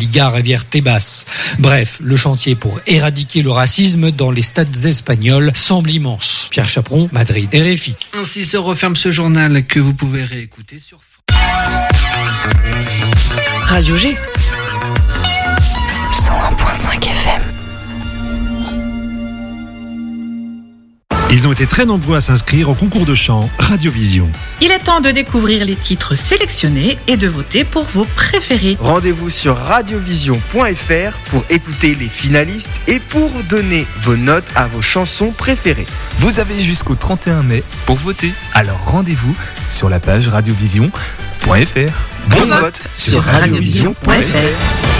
[0.00, 1.26] Liga Rivière Tebas.
[1.58, 6.48] Bref, le chantier pour éradiquer le racisme dans les stades espagnols semble immense.
[6.50, 7.94] Pierre Chaperon, Madrid, RFI.
[8.14, 10.98] Ainsi se referme ce journal que vous pouvez réécouter sur
[13.66, 14.16] Radio G.
[16.12, 17.59] 101.5 FM.
[21.32, 24.28] Ils ont été très nombreux à s'inscrire au concours de chant Radiovision.
[24.60, 28.76] Il est temps de découvrir les titres sélectionnés et de voter pour vos préférés.
[28.80, 35.30] Rendez-vous sur radiovision.fr pour écouter les finalistes et pour donner vos notes à vos chansons
[35.30, 35.86] préférées.
[36.18, 38.32] Vous avez jusqu'au 31 mai pour voter.
[38.52, 39.36] Alors rendez-vous
[39.68, 41.48] sur la page radiovision.fr.
[42.26, 44.99] Bon, vote sur radiovision.fr.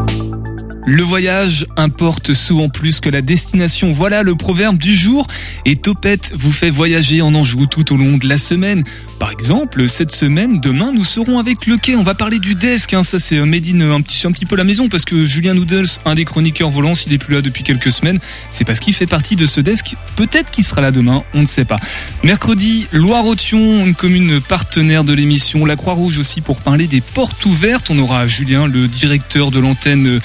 [0.87, 3.91] Le voyage importe souvent plus que la destination.
[3.91, 5.27] Voilà le proverbe du jour.
[5.65, 8.83] Et Topette vous fait voyager en Anjou tout au long de la semaine.
[9.19, 11.95] Par exemple, cette semaine, demain, nous serons avec le quai.
[11.95, 12.95] On va parler du desk.
[12.95, 13.03] Hein.
[13.03, 16.15] Ça, c'est euh, un petit, un petit peu la maison parce que Julien Noodles, un
[16.15, 19.35] des chroniqueurs volants, s'il est plus là depuis quelques semaines, c'est parce qu'il fait partie
[19.35, 19.95] de ce desk.
[20.15, 21.79] Peut-être qu'il sera là demain, on ne sait pas.
[22.23, 25.63] Mercredi, Loire-Othion, une commune partenaire de l'émission.
[25.65, 27.91] La Croix-Rouge aussi pour parler des portes ouvertes.
[27.91, 30.19] On aura Julien, le directeur de l'antenne euh,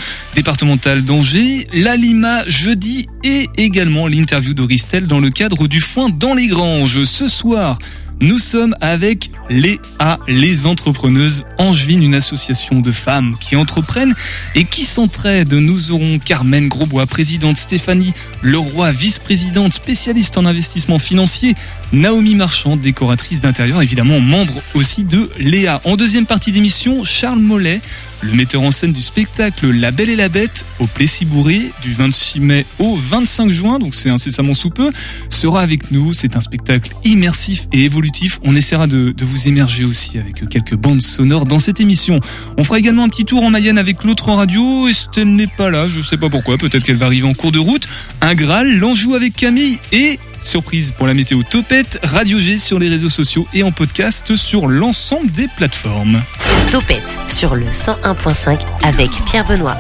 [0.46, 1.66] départementale d'Angers.
[1.72, 7.02] La Lima jeudi et également l'interview d'Auristel dans le cadre du foin dans les granges.
[7.02, 7.80] Ce soir,
[8.20, 14.14] nous sommes avec les A, les entrepreneuses angevines, une association de femmes qui entreprennent
[14.54, 15.52] et qui s'entraident.
[15.52, 21.56] Nous aurons Carmen Grosbois, présidente, Stéphanie Leroy, vice-présidente, spécialiste en investissement financier,
[21.92, 25.80] Naomi Marchand, décoratrice d'intérieur, évidemment membre aussi de Léa.
[25.84, 27.80] En deuxième partie d'émission, Charles Mollet,
[28.22, 32.40] le metteur en scène du spectacle La Belle et la Bête au Plessis-Bourré du 26
[32.40, 34.90] mai au 25 juin, donc c'est incessamment sous peu,
[35.28, 36.12] sera avec nous.
[36.12, 38.38] C'est un spectacle immersif et évolutif.
[38.42, 42.20] On essaiera de, vous émerger aussi avec quelques bandes sonores dans cette émission.
[42.56, 44.88] On fera également un petit tour en Mayenne avec l'autre radio.
[44.88, 46.58] Estelle n'est pas là, je sais pas pourquoi.
[46.58, 47.86] Peut-être qu'elle va arriver en cours de route.
[48.20, 52.88] Un Graal, l'Anjou avec Camille et Surprise pour la météo Topette, Radio G sur les
[52.88, 56.22] réseaux sociaux et en podcast sur l'ensemble des plateformes.
[56.70, 59.76] Topette sur le 101.5 avec Pierre Benoît.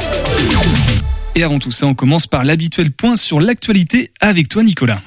[1.36, 5.00] Et avant tout ça, on commence par l'habituel point sur l'actualité avec toi Nicolas.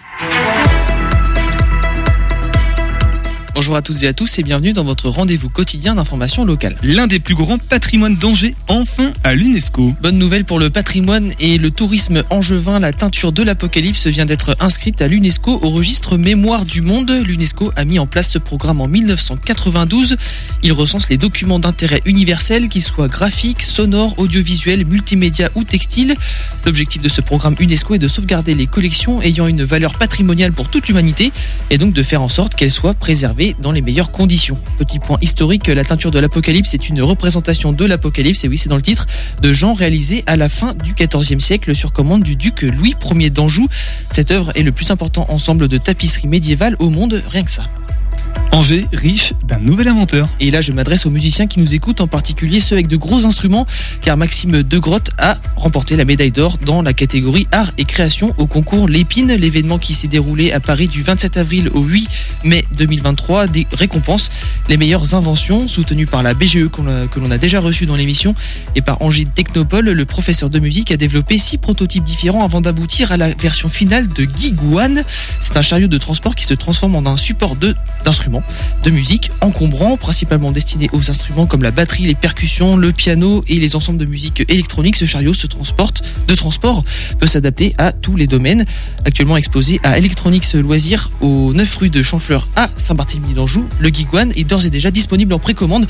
[3.56, 6.78] Bonjour à toutes et à tous et bienvenue dans votre rendez-vous quotidien d'information locale.
[6.84, 9.96] L'un des plus grands patrimoines d'Angers, enfin à l'UNESCO.
[10.02, 14.56] Bonne nouvelle pour le patrimoine et le tourisme angevin, la teinture de l'apocalypse vient d'être
[14.60, 17.12] inscrite à l'UNESCO au registre Mémoire du Monde.
[17.26, 20.18] L'UNESCO a mis en place ce programme en 1992.
[20.62, 26.16] Il recense les documents d'intérêt universel, qu'ils soient graphiques, sonores, audiovisuels, multimédia ou textiles.
[26.66, 30.70] L'objectif de ce programme UNESCO est de sauvegarder les collections ayant une valeur patrimoniale pour
[30.70, 31.32] toute l'humanité
[31.72, 34.58] et donc de faire en sorte qu'elles soient préservées dans les meilleures conditions.
[34.78, 38.70] Petit point historique, la teinture de l'Apocalypse est une représentation de l'Apocalypse, et oui c'est
[38.70, 39.06] dans le titre,
[39.42, 43.30] de Jean réalisé à la fin du XIVe siècle sur commande du duc Louis Ier
[43.30, 43.68] d'Anjou.
[44.12, 47.64] Cette œuvre est le plus important ensemble de tapisserie médiévale au monde, rien que ça.
[48.52, 50.28] Angers, riche d'un nouvel inventeur.
[50.40, 53.26] Et là, je m'adresse aux musiciens qui nous écoutent, en particulier ceux avec de gros
[53.26, 53.66] instruments,
[54.02, 58.48] car Maxime Degrotte a remporté la médaille d'or dans la catégorie art et création au
[58.48, 62.10] concours L'Épine, l'événement qui s'est déroulé à Paris du 27 avril au 8
[62.44, 64.30] mai 2023, des récompenses
[64.68, 68.36] les meilleures inventions, soutenues par la BGE que l'on a déjà reçu dans l'émission,
[68.76, 73.12] et par Angers Technopole, le professeur de musique a développé six prototypes différents avant d'aboutir
[73.12, 75.04] à la version finale de Giguan.
[75.40, 77.76] C'est un chariot de transport qui se transforme en un support de
[78.84, 83.56] de musique encombrant, principalement destiné aux instruments comme la batterie, les percussions, le piano et
[83.56, 84.96] les ensembles de musique électronique.
[84.96, 86.84] Ce chariot se transporte de transport
[87.20, 88.66] peut s'adapter à tous les domaines.
[89.06, 94.32] Actuellement exposé à Electronics Loisirs au 9 rue de Champfleur à Saint-Barthélemy d'Anjou, le Giguan
[94.36, 95.88] est d'ores et déjà disponible en précommande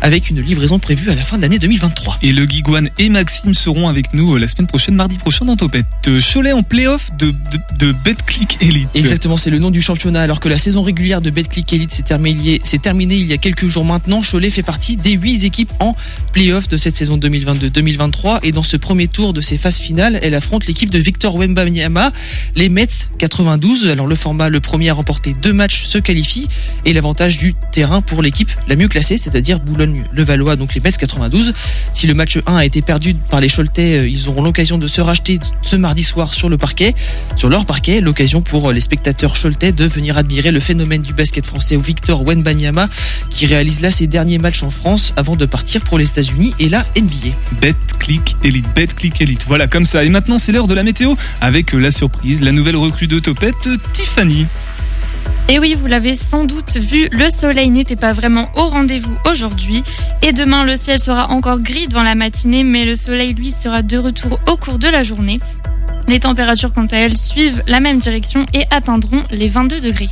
[0.00, 2.18] avec une livraison prévue à la fin de l'année 2023.
[2.22, 5.56] Et le Giguan et Maxime seront avec nous euh, la semaine prochaine, mardi prochain dans
[5.56, 5.86] Topette.
[6.06, 8.88] Euh, Cholet en playoff de, de, de BetClick Elite.
[8.94, 10.22] Exactement, c'est le nom du championnat.
[10.22, 13.84] Alors que la saison régulière de BetClick Elite s'est terminée il y a quelques jours
[13.84, 15.96] maintenant, Cholet fait partie des 8 équipes en
[16.32, 18.40] playoff de cette saison 2022-2023.
[18.42, 22.12] Et dans ce premier tour de ses phases finales, elle affronte l'équipe de Victor Wembanyama,
[22.56, 22.86] les Mets
[23.18, 23.88] 92.
[23.88, 26.48] Alors le format, le premier à remporter deux matchs se qualifie
[26.84, 30.92] et l'avantage du terrain pour l'équipe la mieux classée, c'est-à-dire Boulogne Boulogne-le-Valois, donc les Mets
[30.92, 31.54] 92.
[31.92, 34.86] Si le match 1 a été perdu par les Choletais, euh, ils auront l'occasion de
[34.86, 36.94] se racheter ce mardi soir sur le parquet.
[37.36, 41.46] Sur leur parquet, l'occasion pour les spectateurs Choletais de venir admirer le phénomène du basket
[41.46, 42.88] français Victor Wenbanyama
[43.30, 46.68] qui réalise là ses derniers matchs en France avant de partir pour les États-Unis et
[46.68, 47.36] la NBA.
[47.60, 49.44] Bet click elite, bet click elite.
[49.46, 50.04] Voilà comme ça.
[50.04, 53.68] Et maintenant c'est l'heure de la météo avec la surprise, la nouvelle recrue de Topette,
[53.92, 54.46] Tiffany.
[55.50, 59.82] Et oui, vous l'avez sans doute vu, le soleil n'était pas vraiment au rendez-vous aujourd'hui.
[60.20, 63.80] Et demain, le ciel sera encore gris dans la matinée, mais le soleil, lui, sera
[63.80, 65.40] de retour au cours de la journée.
[66.06, 70.10] Les températures, quant à elles, suivent la même direction et atteindront les 22 degrés.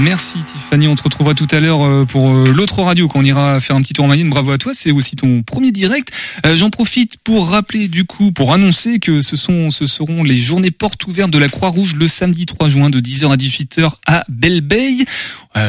[0.00, 3.24] Merci Tiffany, on te retrouvera tout à l'heure euh, pour euh, l'autre radio quand on
[3.24, 4.30] ira faire un petit tour en Mayenne.
[4.30, 6.10] Bravo à toi, c'est aussi ton premier direct.
[6.46, 10.38] Euh, j'en profite pour rappeler du coup, pour annoncer que ce sont, ce seront les
[10.38, 14.24] journées portes ouvertes de la Croix-Rouge le samedi 3 juin de 10h à 18h à
[14.28, 14.64] Belle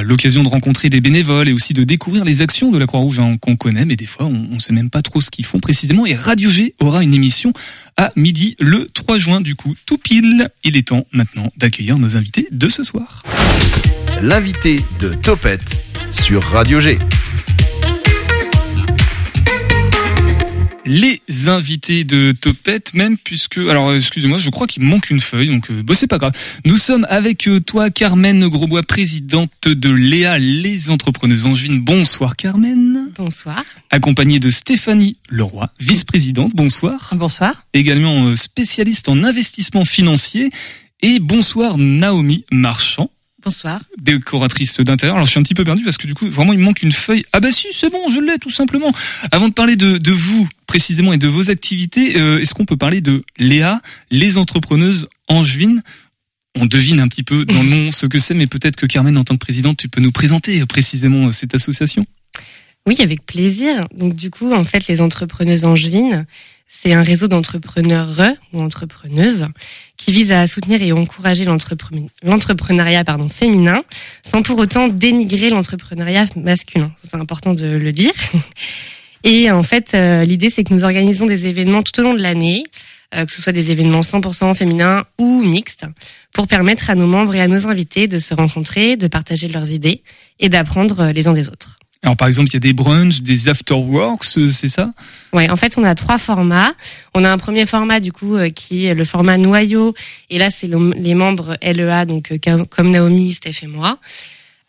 [0.03, 3.37] L'occasion de rencontrer des bénévoles et aussi de découvrir les actions de la Croix-Rouge hein,
[3.41, 6.05] qu'on connaît, mais des fois on, on sait même pas trop ce qu'ils font précisément.
[6.05, 7.51] Et Radio G aura une émission
[7.97, 10.47] à midi le 3 juin du coup, tout pile.
[10.63, 13.23] Il est temps maintenant d'accueillir nos invités de ce soir
[14.23, 16.97] l'invité de Topette sur Radio G.
[20.85, 25.69] les invités de Topette même puisque alors excusez-moi je crois qu'il manque une feuille donc
[25.71, 26.31] euh, c'est pas grave.
[26.65, 31.79] Nous sommes avec euh, toi Carmen Grosbois présidente de Léa les entrepreneuses angevines.
[31.79, 33.11] Bonsoir Carmen.
[33.17, 33.63] Bonsoir.
[33.91, 36.51] Accompagnée de Stéphanie Leroy vice-présidente.
[36.53, 37.09] Bonsoir.
[37.13, 37.65] Bonsoir.
[37.73, 40.49] Également euh, spécialiste en investissement financier.
[41.01, 43.09] Et bonsoir Naomi Marchand
[43.43, 43.81] Bonsoir.
[43.97, 45.15] Décoratrice d'intérieur.
[45.15, 46.81] Alors je suis un petit peu perdu parce que du coup vraiment il me manque
[46.81, 47.25] une feuille.
[47.33, 48.93] Ah bah si c'est bon, je l'ai tout simplement.
[49.31, 52.77] Avant de parler de, de vous précisément et de vos activités, euh, est-ce qu'on peut
[52.77, 53.81] parler de Léa,
[54.11, 55.83] les entrepreneuses angevines?
[56.55, 59.17] On devine un petit peu dans le nom ce que c'est, mais peut-être que Carmen,
[59.17, 62.05] en tant que présidente, tu peux nous présenter précisément cette association?
[62.85, 63.81] Oui, avec plaisir.
[63.93, 66.25] Donc du coup, en fait, les entrepreneuses angevines,
[66.75, 68.19] c'est un réseau d'entrepreneurs
[68.51, 69.47] ou entrepreneuses
[69.95, 73.83] qui vise à soutenir et encourager l'entrepreneuriat pardon féminin
[74.23, 76.91] sans pour autant dénigrer l'entrepreneuriat masculin.
[77.03, 78.11] C'est important de le dire.
[79.23, 82.21] Et en fait, euh, l'idée c'est que nous organisons des événements tout au long de
[82.21, 82.63] l'année,
[83.15, 85.85] euh, que ce soit des événements 100% féminins ou mixtes,
[86.33, 89.71] pour permettre à nos membres et à nos invités de se rencontrer, de partager leurs
[89.71, 90.03] idées
[90.41, 91.79] et d'apprendre euh, les uns des autres.
[92.03, 94.91] Alors par exemple, il y a des brunchs, des afterworks, c'est ça?
[95.31, 96.73] Ouais, en fait, on a trois formats.
[97.13, 99.93] On a un premier format du coup euh, qui est le format noyau,
[100.29, 103.99] et là c'est les membres LEA, donc euh, comme Naomi, Steph et moi.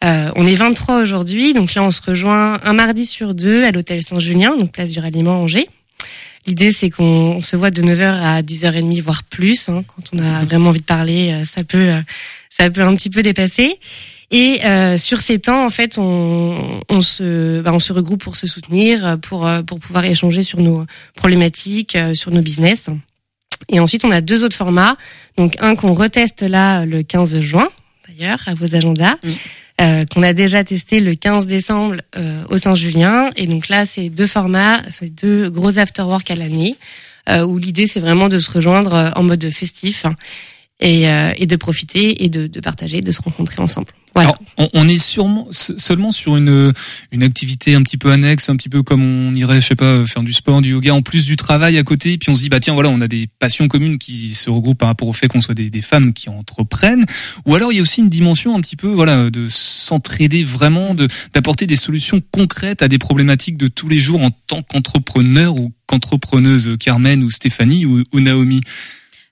[0.04, 3.72] Euh, on est 23 aujourd'hui, donc là on se rejoint un mardi sur deux à
[3.72, 5.68] l'hôtel Saint-Julien, donc place du ralliement Angers.
[6.46, 9.68] L'idée c'est qu'on se voit de 9h à 10h30 voire plus.
[9.68, 9.82] Hein.
[9.96, 11.90] Quand on a vraiment envie de parler, ça peut
[12.50, 13.78] ça peut un petit peu dépasser.
[14.30, 18.36] Et euh, sur ces temps, en fait, on, on se, bah, on se regroupe pour
[18.36, 22.88] se soutenir, pour euh, pour pouvoir échanger sur nos problématiques, euh, sur nos business.
[23.68, 24.96] Et ensuite, on a deux autres formats.
[25.36, 27.68] Donc un qu'on reteste là le 15 juin,
[28.08, 29.16] d'ailleurs, à vos agendas.
[29.80, 33.30] Euh, qu'on a déjà testé le 15 décembre euh, au Saint-Julien.
[33.34, 36.76] Et donc là, c'est deux formats, c'est deux gros afterwork à l'année,
[37.28, 40.06] euh, où l'idée, c'est vraiment de se rejoindre en mode festif
[40.80, 41.06] et,
[41.36, 43.92] et de profiter et de, de partager, de se rencontrer ensemble.
[44.16, 44.38] Alors,
[44.72, 46.72] on, est sûrement seulement sur une
[47.10, 50.06] une activité un petit peu annexe, un petit peu comme on irait, je sais pas,
[50.06, 52.12] faire du sport, du yoga, en plus du travail à côté.
[52.12, 54.50] Et puis on se dit bah tiens voilà, on a des passions communes qui se
[54.50, 57.06] regroupent par rapport au fait qu'on soit des, des, femmes qui entreprennent.
[57.44, 60.94] Ou alors il y a aussi une dimension un petit peu voilà de s'entraider vraiment,
[60.94, 65.56] de d'apporter des solutions concrètes à des problématiques de tous les jours en tant qu'entrepreneur
[65.56, 68.60] ou qu'entrepreneuse, Carmen ou Stéphanie ou, ou Naomi.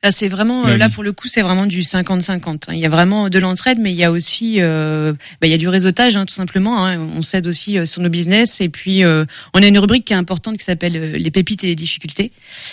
[0.04, 2.48] Là, c'est vraiment, là pour le coup, c'est vraiment du 50-50.
[2.48, 2.58] Hein.
[2.72, 5.54] Il y a vraiment de l'entraide, mais il y a aussi, euh, bah, il y
[5.54, 6.84] a du réseautage, hein, tout simplement.
[6.84, 6.98] Hein.
[6.98, 10.12] On s'aide aussi euh, sur nos business, et puis euh, on a une rubrique qui
[10.12, 12.32] est importante qui s'appelle euh, les pépites et les difficultés.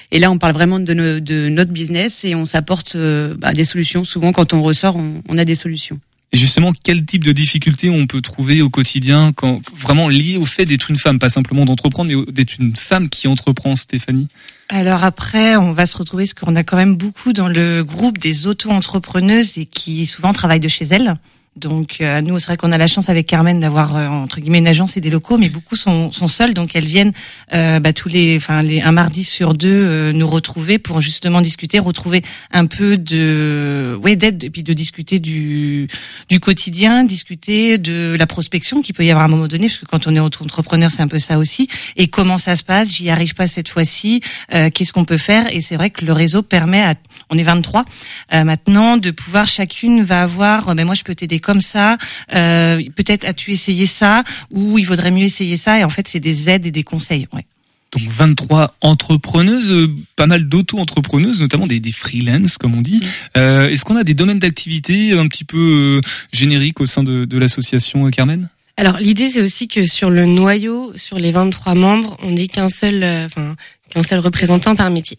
[0.09, 4.05] Et là, on parle vraiment de, de notre business et on s'apporte bah, des solutions.
[4.05, 5.99] Souvent, quand on ressort, on, on a des solutions.
[6.31, 10.45] Et justement, quel type de difficultés on peut trouver au quotidien, quand vraiment lié au
[10.45, 14.27] fait d'être une femme, pas simplement d'entreprendre, mais d'être une femme qui entreprend, Stéphanie?
[14.69, 18.19] Alors après, on va se retrouver ce qu'on a quand même beaucoup dans le groupe
[18.19, 21.15] des auto-entrepreneuses et qui souvent travaillent de chez elles.
[21.55, 24.59] Donc euh, nous, c'est vrai qu'on a la chance avec Carmen d'avoir euh, entre guillemets
[24.59, 27.11] une agence et des locaux, mais beaucoup sont, sont seuls, donc elles viennent
[27.53, 31.41] euh, bah, tous les, enfin les, un mardi sur deux euh, nous retrouver pour justement
[31.41, 35.87] discuter, retrouver un peu de, ouais, d'aide et puis de discuter du
[36.29, 39.79] du quotidien, discuter de la prospection qui peut y avoir à un moment donné, parce
[39.79, 41.67] que quand on est entrepreneur, c'est un peu ça aussi.
[41.97, 42.89] Et comment ça se passe?
[42.89, 44.21] J'y arrive pas cette fois-ci.
[44.49, 45.47] Qu'est-ce qu'on peut faire?
[45.51, 46.93] Et c'est vrai que le réseau permet à,
[47.29, 47.85] on est 23
[48.31, 51.97] maintenant, de pouvoir chacune va avoir, mais moi je peux t'aider est comme ça.
[52.35, 55.79] Euh, peut-être as-tu essayé ça ou il vaudrait mieux essayer ça.
[55.79, 57.27] Et en fait, c'est des aides et des conseils.
[57.33, 57.45] Ouais.
[57.91, 63.01] Donc 23 entrepreneuses, euh, pas mal d'auto-entrepreneuses, notamment des, des freelance comme on dit.
[63.35, 67.25] Euh, Est-ce qu'on a des domaines d'activité un petit peu euh, génériques au sein de,
[67.25, 68.49] de l'association euh, Carmen?
[68.77, 72.69] Alors l'idée c'est aussi que sur le noyau, sur les 23 membres, on n'ait qu'un
[72.69, 73.55] seul, euh, enfin
[73.89, 75.17] qu'un seul représentant par métier.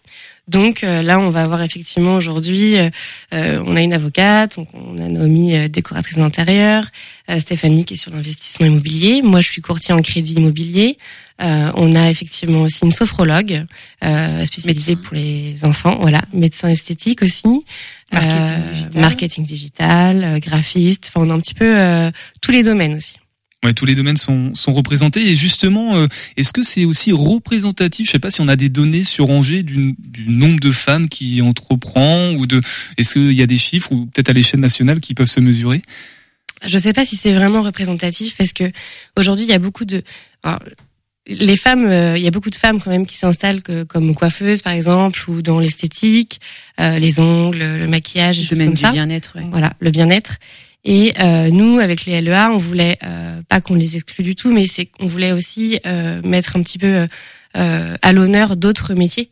[0.50, 2.90] Donc euh, là, on va avoir effectivement aujourd'hui, euh,
[3.32, 6.84] euh, on a une avocate, donc on a Naomi, euh, décoratrice d'intérieur,
[7.30, 10.98] euh, Stéphanie qui est sur l'investissement immobilier, moi je suis courtier en crédit immobilier.
[11.40, 13.64] Euh, on a effectivement aussi une sophrologue
[14.04, 17.64] euh, spécialisée pour les enfants, voilà, médecin esthétique aussi,
[18.12, 19.00] Marketing euh, digital.
[19.00, 21.12] marketing digital, graphiste.
[21.14, 22.10] Enfin, on a un petit peu euh,
[22.42, 23.19] tous les domaines aussi.
[23.62, 26.06] Ouais, tous les domaines sont, sont représentés et justement, euh,
[26.38, 28.06] est-ce que c'est aussi représentatif?
[28.06, 31.10] Je sais pas si on a des données sur Angers du, du nombre de femmes
[31.10, 32.62] qui entreprend ou de.
[32.96, 35.82] Est-ce qu'il y a des chiffres ou peut-être à l'échelle nationale qui peuvent se mesurer?
[36.66, 38.64] Je sais pas si c'est vraiment représentatif parce que
[39.18, 40.02] aujourd'hui il y a beaucoup de
[40.42, 40.60] alors,
[41.26, 44.14] les femmes, euh, il y a beaucoup de femmes quand même qui s'installent que- comme
[44.14, 46.40] coiffeuses par exemple ou dans l'esthétique,
[46.80, 49.44] euh, les ongles, le maquillage, des Le choses domaine comme du bien-être, ouais.
[49.50, 50.36] Voilà, le bien-être.
[50.84, 54.52] Et euh, nous, avec les LEA, on voulait euh, pas qu'on les exclue du tout,
[54.52, 57.06] mais c'est qu'on voulait aussi euh, mettre un petit peu
[57.56, 59.28] euh, à l'honneur d'autres métiers.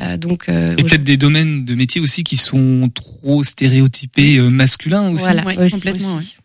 [0.00, 4.48] Euh, donc euh, Et peut-être des domaines de métiers aussi qui sont trop stéréotypés euh,
[4.48, 5.24] masculins aussi.
[5.24, 6.36] Voilà, Ouais, aussi, complètement, aussi.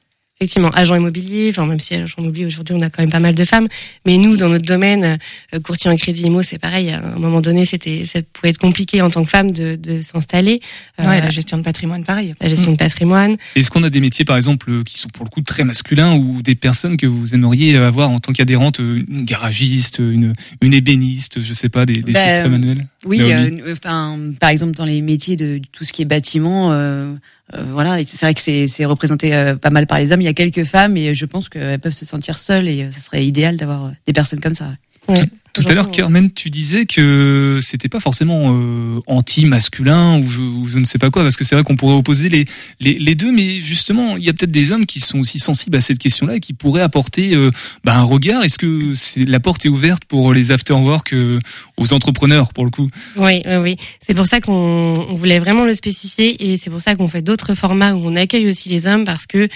[0.43, 3.33] Effectivement, agent immobilier, enfin même si agent immobilier aujourd'hui on a quand même pas mal
[3.33, 3.69] de femmes,
[4.05, 5.17] mais nous dans notre domaine,
[5.53, 6.89] euh, courtier en crédit immo, c'est pareil.
[6.89, 10.01] À un moment donné, c'était, ça pouvait être compliqué en tant que femme de, de
[10.01, 10.59] s'installer.
[10.99, 12.33] Euh, Ouais, la gestion de patrimoine, pareil.
[12.41, 13.37] la gestion de patrimoine.
[13.55, 16.13] Est-ce qu'on a des métiers, par exemple, euh, qui sont pour le coup très masculins
[16.15, 20.73] ou des personnes que vous aimeriez avoir en tant qu'adhérente, euh, une garagiste, une, une
[20.73, 22.85] ébéniste, je sais pas, des, des Bah, choses très manuelles?
[23.05, 27.13] Oui, euh, enfin, par exemple dans les métiers de tout ce qui est bâtiment, euh,
[27.53, 30.21] euh, voilà, c'est vrai que c'est c'est représenté euh, pas mal par les hommes.
[30.21, 32.91] Il y a quelques femmes et je pense qu'elles peuvent se sentir seules et euh,
[32.91, 34.71] ça serait idéal d'avoir euh, des personnes comme ça.
[35.07, 35.19] Ouais.
[35.19, 35.27] Tout
[35.67, 40.79] à l'heure, Carmen, tu disais que c'était pas forcément euh, anti-masculin ou je, ou je
[40.79, 42.45] ne sais pas quoi, parce que c'est vrai qu'on pourrait opposer les,
[42.79, 45.77] les, les deux, mais justement, il y a peut-être des hommes qui sont aussi sensibles
[45.77, 47.51] à cette question-là et qui pourraient apporter euh,
[47.83, 48.43] bah, un regard.
[48.43, 51.39] Est-ce que c'est la porte est ouverte pour les after-work euh,
[51.77, 52.89] aux entrepreneurs, pour le coup?
[53.17, 53.77] Oui, oui, oui.
[54.05, 57.21] C'est pour ça qu'on on voulait vraiment le spécifier et c'est pour ça qu'on fait
[57.21, 59.47] d'autres formats où on accueille aussi les hommes parce que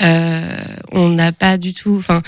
[0.00, 0.56] euh,
[0.90, 2.22] on n'a pas du tout, enfin.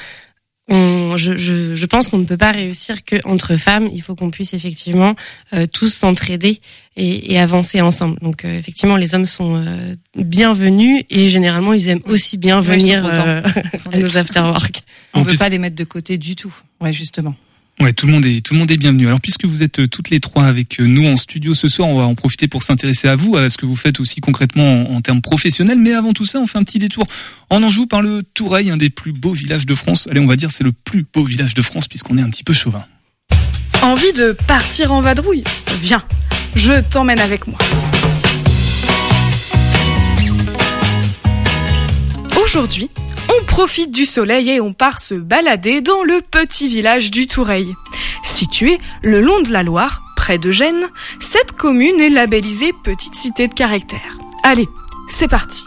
[0.68, 3.88] On, je, je, je pense qu'on ne peut pas réussir que entre femmes.
[3.92, 5.14] Il faut qu'on puisse effectivement
[5.52, 6.60] euh, tous s'entraider
[6.96, 8.18] et, et avancer ensemble.
[8.20, 13.06] Donc euh, effectivement, les hommes sont euh, bienvenus et généralement ils aiment aussi bien venir
[13.06, 13.42] euh,
[13.92, 14.82] à nos after-work.
[15.14, 16.52] On En veut plus- pas les mettre de côté du tout.
[16.80, 17.34] Ouais, justement.
[17.78, 19.06] Ouais, tout le monde est tout le monde est bienvenu.
[19.06, 21.88] Alors puisque vous êtes euh, toutes les trois avec euh, nous en studio ce soir,
[21.88, 24.90] on va en profiter pour s'intéresser à vous, à ce que vous faites aussi concrètement
[24.90, 25.78] en, termes professionnels.
[25.78, 27.04] Mais avant tout ça, on fait un petit détour
[27.50, 30.08] en Anjou par le Toureil, un des plus beaux villages de France.
[30.10, 32.44] Allez, on va dire c'est le plus beau village de France puisqu'on est un petit
[32.44, 32.86] peu chauvin.
[33.82, 35.44] Envie de partir en vadrouille?
[35.82, 36.02] Viens,
[36.54, 37.58] je t'emmène avec moi.
[42.42, 42.88] Aujourd'hui,
[43.56, 47.74] profite du soleil et on part se balader dans le petit village du Toureil.
[48.22, 50.86] Situé le long de la Loire, près de Gênes,
[51.20, 54.18] cette commune est labellisée petite cité de caractère.
[54.42, 54.68] Allez,
[55.08, 55.62] c'est parti.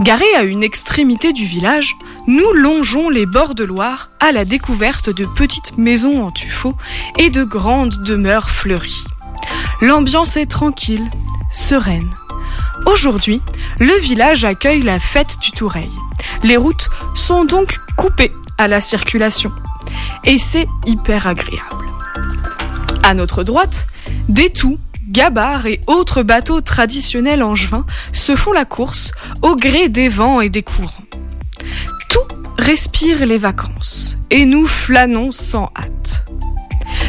[0.00, 1.94] Garé à une extrémité du village,
[2.26, 6.74] nous longeons les bords de Loire à la découverte de petites maisons en tuffeau
[7.16, 9.04] et de grandes demeures fleuries.
[9.82, 11.08] L'ambiance est tranquille,
[11.48, 12.10] sereine.
[12.86, 13.40] Aujourd'hui,
[13.78, 15.92] le village accueille la fête du Toureil.
[16.42, 19.52] Les routes sont donc coupées à la circulation.
[20.24, 21.86] Et c'est hyper agréable.
[23.02, 23.86] À notre droite,
[24.28, 29.12] des toux, gabarres et autres bateaux traditionnels angevins se font la course
[29.42, 31.04] au gré des vents et des courants.
[32.08, 36.24] Tout respire les vacances et nous flânons sans hâte.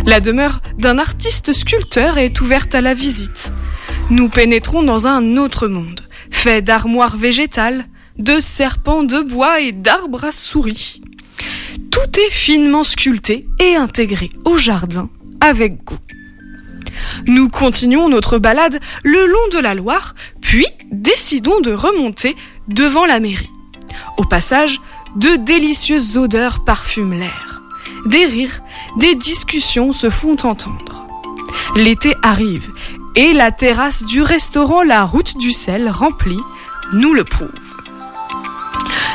[0.06, 3.54] La demeure d'un artiste sculpteur est ouverte à la visite.
[4.10, 7.86] Nous pénétrons dans un autre monde, fait d'armoires végétales,
[8.18, 11.02] de serpents de bois et d'arbres à souris.
[11.92, 15.10] Tout est finement sculpté et intégré au jardin
[15.42, 15.98] avec goût.
[17.28, 22.36] Nous continuons notre balade le long de la Loire, puis décidons de remonter
[22.68, 23.50] devant la mairie.
[24.18, 24.80] Au passage,
[25.16, 27.62] de délicieuses odeurs parfument l'air.
[28.06, 28.62] Des rires,
[28.98, 31.08] des discussions se font entendre.
[31.76, 32.72] L'été arrive
[33.16, 36.40] et la terrasse du restaurant La Route du Sel remplie
[36.94, 37.50] nous le prouve.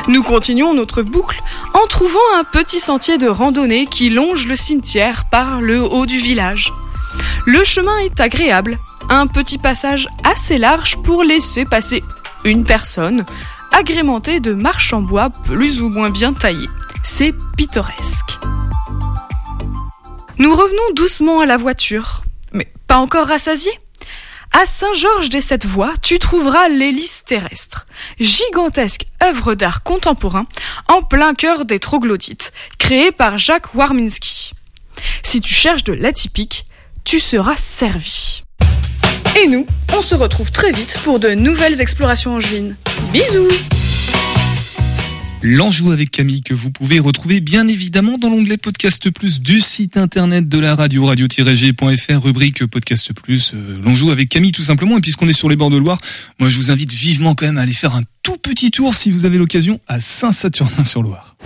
[0.07, 1.41] Nous continuons notre boucle
[1.73, 6.17] en trouvant un petit sentier de randonnée qui longe le cimetière par le haut du
[6.17, 6.73] village.
[7.45, 8.77] Le chemin est agréable,
[9.09, 12.03] un petit passage assez large pour laisser passer
[12.43, 13.25] une personne,
[13.71, 16.69] agrémentés de marches en bois plus ou moins bien taillées.
[17.03, 18.39] C'est pittoresque.
[20.37, 22.23] Nous revenons doucement à la voiture.
[22.53, 23.71] Mais pas encore rassasié
[24.51, 27.85] à Saint-Georges des Sept Voies, tu trouveras l'hélice terrestre,
[28.19, 30.45] gigantesque œuvre d'art contemporain
[30.87, 34.51] en plein cœur des troglodytes, créée par Jacques Warminski.
[35.23, 36.65] Si tu cherches de l'atypique,
[37.03, 38.43] tu seras servi.
[39.37, 39.65] Et nous,
[39.95, 42.75] on se retrouve très vite pour de nouvelles explorations angevines.
[43.11, 43.49] Bisous
[45.41, 49.95] L'Anjou avec Camille que vous pouvez retrouver bien évidemment dans l'onglet Podcast Plus du site
[49.95, 54.97] internet de la radio, radio-g.fr, rubrique Podcast Plus, euh, L'Anjou avec Camille tout simplement.
[54.97, 56.01] Et puisqu'on est sur les bords de Loire,
[56.39, 59.11] moi je vous invite vivement quand même à aller faire un tout petit tour si
[59.11, 61.37] vous avez l'occasion à Saint-Saturnin-sur-Loire.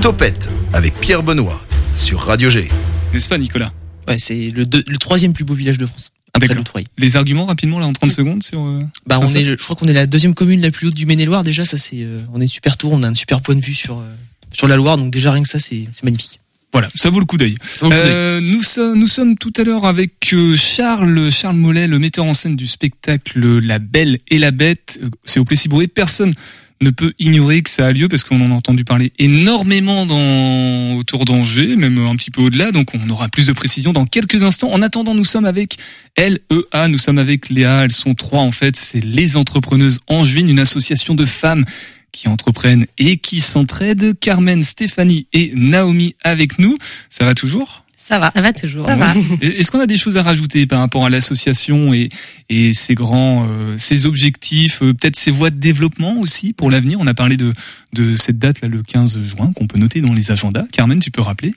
[0.00, 1.60] Topette avec Pierre Benoît
[1.96, 2.68] sur Radio G.
[3.12, 3.72] N'est-ce pas Nicolas?
[4.06, 6.12] Ouais, c'est le, deux- le troisième plus beau village de France.
[6.36, 6.84] Après.
[6.98, 8.60] Les arguments rapidement là en 30 secondes sur...
[8.62, 11.06] euh, Bah, on est, je crois qu'on est la deuxième commune la plus haute du
[11.06, 11.42] Maine-et-Loire.
[11.42, 13.74] Déjà, ça c'est, euh, on est super tour, on a un super point de vue
[13.74, 14.14] sur euh,
[14.52, 14.96] sur la Loire.
[14.96, 16.40] Donc déjà rien que ça, c'est c'est magnifique.
[16.72, 17.56] Voilà, ça vaut le coup d'œil.
[17.84, 22.34] Euh, nous, sommes, nous sommes tout à l'heure avec Charles, Charles Mollet, le metteur en
[22.34, 25.00] scène du spectacle La Belle et la Bête.
[25.24, 25.86] C'est au Plessis-Bourget.
[25.86, 26.34] Personne
[26.80, 30.94] ne peut ignorer que ça a lieu parce qu'on en a entendu parler énormément dans
[30.96, 32.72] autour d'Angers, même un petit peu au-delà.
[32.72, 34.72] Donc on aura plus de précisions dans quelques instants.
[34.72, 35.78] En attendant, nous sommes avec
[36.18, 37.84] LEA, nous sommes avec Léa.
[37.84, 38.76] Elles sont trois en fait.
[38.76, 41.64] C'est les entrepreneuses angevines, une association de femmes
[42.12, 44.18] qui entreprennent et qui s'entraident.
[44.18, 46.76] Carmen, Stéphanie et Naomi avec nous.
[47.10, 47.85] Ça va toujours?
[48.06, 48.30] Ça va.
[48.32, 48.86] Ça va toujours.
[48.86, 49.14] Ça va.
[49.40, 52.08] Est-ce qu'on a des choses à rajouter par rapport à l'association et,
[52.48, 56.98] et ses grands, euh, ses objectifs, euh, peut-être ses voies de développement aussi pour l'avenir?
[57.00, 57.52] On a parlé de,
[57.94, 60.62] de cette date là, le 15 juin, qu'on peut noter dans les agendas.
[60.70, 61.52] Carmen, tu peux rappeler?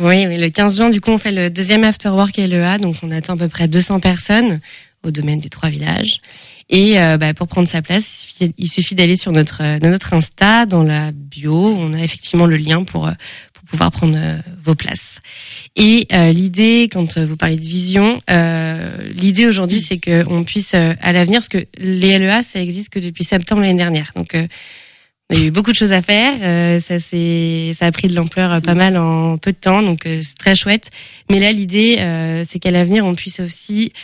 [0.00, 3.12] Oui, oui, le 15 juin, du coup, on fait le deuxième afterwork LEA, donc on
[3.12, 4.58] attend à peu près 200 personnes
[5.04, 6.20] au domaine des trois villages.
[6.68, 9.78] Et euh, bah, pour prendre sa place, il suffit, il suffit d'aller sur notre euh,
[9.78, 13.12] notre Insta, dans la bio, on a effectivement le lien pour euh,
[13.52, 15.18] pour pouvoir prendre euh, vos places.
[15.74, 20.44] Et euh, l'idée, quand euh, vous parlez de vision, euh, l'idée aujourd'hui, c'est que on
[20.44, 24.10] puisse euh, à l'avenir, parce que les LEA, ça existe que depuis septembre l'année dernière,
[24.14, 24.46] donc euh,
[25.30, 26.34] on a eu beaucoup de choses à faire.
[26.42, 30.04] euh, ça c'est, ça a pris de l'ampleur pas mal en peu de temps, donc
[30.04, 30.90] euh, c'est très chouette.
[31.30, 33.94] Mais là, l'idée, euh, c'est qu'à l'avenir, on puisse aussi,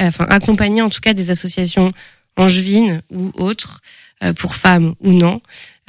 [0.00, 1.92] enfin, accompagner en tout cas des associations
[2.36, 3.80] angevines ou autres,
[4.32, 5.40] pour femmes ou non,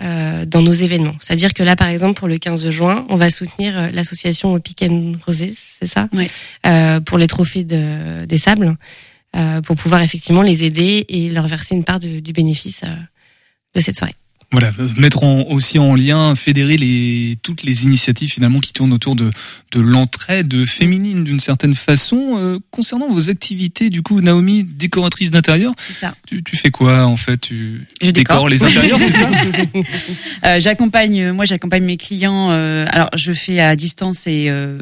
[0.02, 1.16] euh, dans nos événements.
[1.20, 5.14] C'est-à-dire que là, par exemple, pour le 15 juin, on va soutenir euh, l'association and
[5.26, 6.30] Roses, c'est ça, Oui.
[6.66, 8.76] euh, pour les trophées de, des sables,
[9.36, 12.94] euh, pour pouvoir effectivement les aider et leur verser une part de- du bénéfice euh,
[13.76, 14.16] de cette soirée.
[14.54, 19.18] Voilà, mettre en, aussi en lien, fédérer les, toutes les initiatives finalement qui tournent autour
[19.18, 19.30] de,
[19.74, 22.38] de l'entraide féminine d'une certaine façon.
[22.40, 26.16] Euh, concernant vos activités, du coup, Naomi, décoratrice d'intérieur, C'est ça.
[26.26, 27.42] tu, tu fais quoi en fait?
[27.42, 28.50] Tu Je décores décore.
[28.50, 29.30] les intérieurs, c'est ça?
[30.46, 32.50] Euh, j'accompagne, moi j'accompagne mes clients.
[32.52, 34.80] euh, alors je fais à distance et euh,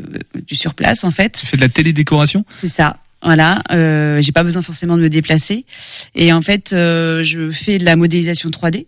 [0.48, 1.38] du sur place en fait.
[1.40, 2.46] Tu fais de la télédécoration?
[2.52, 2.98] C'est ça.
[3.24, 5.66] Voilà, euh, j'ai pas besoin forcément de me déplacer.
[6.14, 8.86] Et en fait, euh, je fais de la modélisation 3D.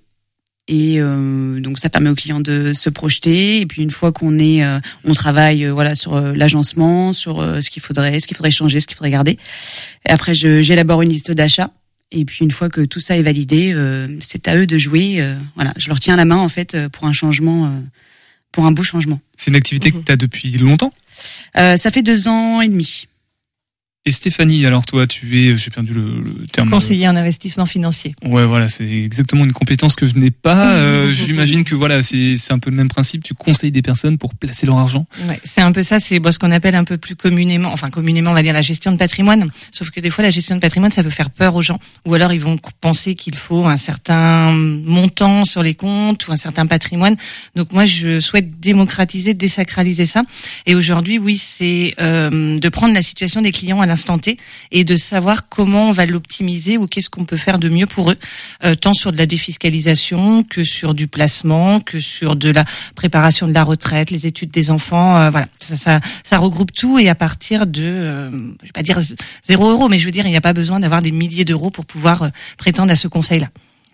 [0.69, 3.61] Et euh, donc ça permet aux clients de se projeter.
[3.61, 7.39] Et puis une fois qu'on est, euh, on travaille euh, voilà sur euh, l'agencement, sur
[7.39, 9.37] euh, ce qu'il faudrait, ce qu'il faudrait changer, ce qu'il faudrait garder.
[10.07, 11.71] Et après, je- j'élabore une liste d'achats.
[12.11, 15.21] Et puis une fois que tout ça est validé, euh, c'est à eux de jouer.
[15.21, 17.69] euh, voilà, je leur tiens la main en fait pour un changement, euh,
[18.51, 19.19] pour un beau changement.
[19.35, 20.93] C'est une activité que tu as depuis longtemps?
[21.57, 23.07] Euh, ça fait deux ans et demi.
[24.07, 26.69] Et Stéphanie, alors toi, tu es, j'ai perdu le, le terme.
[26.69, 28.15] Conseiller en investissement financier.
[28.23, 30.75] Ouais, voilà, c'est exactement une compétence que je n'ai pas.
[30.75, 33.21] Euh, J'imagine que voilà, c'est un peu le même principe.
[33.21, 35.05] Tu conseilles des personnes pour placer leur argent.
[35.27, 37.89] Ouais, c'est un peu ça, c'est bon, ce qu'on appelle un peu plus communément, enfin
[37.89, 39.51] communément on va dire la gestion de patrimoine.
[39.71, 42.13] Sauf que des fois la gestion de patrimoine ça peut faire peur aux gens, ou
[42.13, 46.65] alors ils vont penser qu'il faut un certain montant sur les comptes ou un certain
[46.65, 47.17] patrimoine.
[47.57, 50.23] Donc moi je souhaite démocratiser, désacraliser ça.
[50.65, 53.96] Et aujourd'hui oui c'est euh, de prendre la situation des clients à l'instant
[54.71, 58.11] Et de savoir comment on va l'optimiser ou qu'est-ce qu'on peut faire de mieux pour
[58.11, 58.17] eux,
[58.65, 63.47] euh, tant sur de la défiscalisation que sur du placement, que sur de la préparation
[63.47, 67.09] de la retraite, les études des enfants, euh, voilà, ça, ça, ça regroupe tout et
[67.09, 68.31] à partir de, euh,
[68.61, 68.99] je vais pas dire
[69.43, 71.69] zéro euro, mais je veux dire, il n'y a pas besoin d'avoir des milliers d'euros
[71.69, 73.47] pour pouvoir euh, prétendre à ce conseil-là.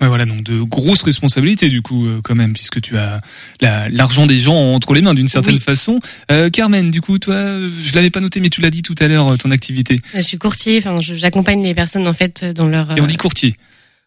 [0.04, 3.22] Ouais, voilà, donc de grosses responsabilités du coup euh, quand même, puisque tu as
[3.62, 5.60] la- l'argent des gens entre les mains d'une certaine Oui.
[5.62, 6.02] façon.
[6.30, 8.96] Euh, Carmen, du coup, toi, euh, je l'avais pas noté, mais tu l'as dit tout
[9.00, 10.02] à l'heure, euh, ton activité.
[10.13, 13.16] Je suis courtier, enfin, j'accompagne les personnes en fait dans leur Et on euh, dit
[13.16, 13.56] courtier.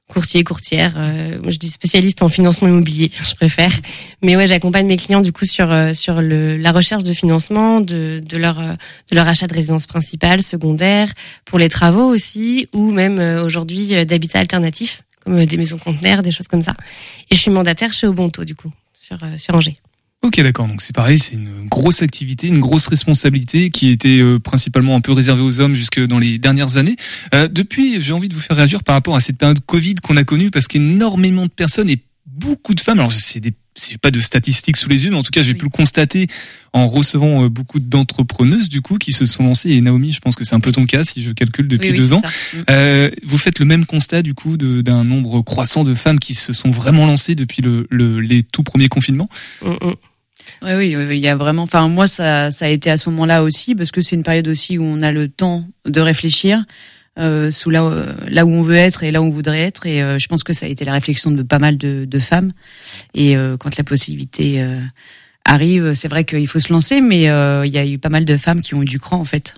[0.08, 0.92] courtier, courtière.
[0.98, 3.72] euh, je dis spécialiste en financement immobilier, je préfère.
[4.22, 7.80] Mais ouais, j'accompagne mes clients du coup sur euh, sur le, la recherche de financement
[7.80, 8.74] de de leur euh,
[9.10, 11.12] de leur achat de résidence principale, secondaire,
[11.46, 16.32] pour les travaux aussi, ou même euh, aujourd'hui euh, d'habitat alternatif des maisons conteneurs, des
[16.32, 16.74] choses comme ça.
[17.30, 19.74] Et je suis mandataire chez Obonto, du coup, sur, sur Angers.
[20.22, 20.66] Ok, d'accord.
[20.66, 25.12] Donc c'est pareil, c'est une grosse activité, une grosse responsabilité qui était principalement un peu
[25.12, 26.96] réservée aux hommes jusque dans les dernières années.
[27.34, 30.16] Euh, depuis, j'ai envie de vous faire réagir par rapport à cette période Covid qu'on
[30.16, 34.10] a connue parce qu'énormément de personnes et beaucoup de femmes, alors c'est des c'est pas
[34.10, 36.26] de statistiques sous les yeux, mais en tout cas, j'ai pu le constater
[36.72, 39.70] en recevant euh, beaucoup d'entrepreneuses du coup qui se sont lancées.
[39.70, 42.12] Et Naomi, je pense que c'est un peu ton cas si je calcule depuis deux
[42.12, 42.20] ans.
[42.20, 42.58] Mm.
[42.70, 46.52] Euh, vous faites le même constat du coup d'un nombre croissant de femmes qui se
[46.52, 49.28] sont vraiment lancées depuis le, le les tout premiers confinements?
[49.62, 49.94] Mm, mm.
[50.62, 51.62] Oui, oui, il y a vraiment.
[51.62, 54.48] Enfin, moi, ça, ça a été à ce moment-là aussi parce que c'est une période
[54.48, 56.64] aussi où on a le temps de réfléchir.
[57.18, 59.86] Euh, sous là, euh, là où on veut être et là où on voudrait être.
[59.86, 62.18] Et euh, je pense que ça a été la réflexion de pas mal de, de
[62.18, 62.52] femmes.
[63.14, 64.64] Et quand la possibilité
[65.44, 68.36] arrive, c'est vrai qu'il faut se lancer, mais il y a eu pas mal de
[68.36, 69.54] femmes qui ont eu du cran en fait.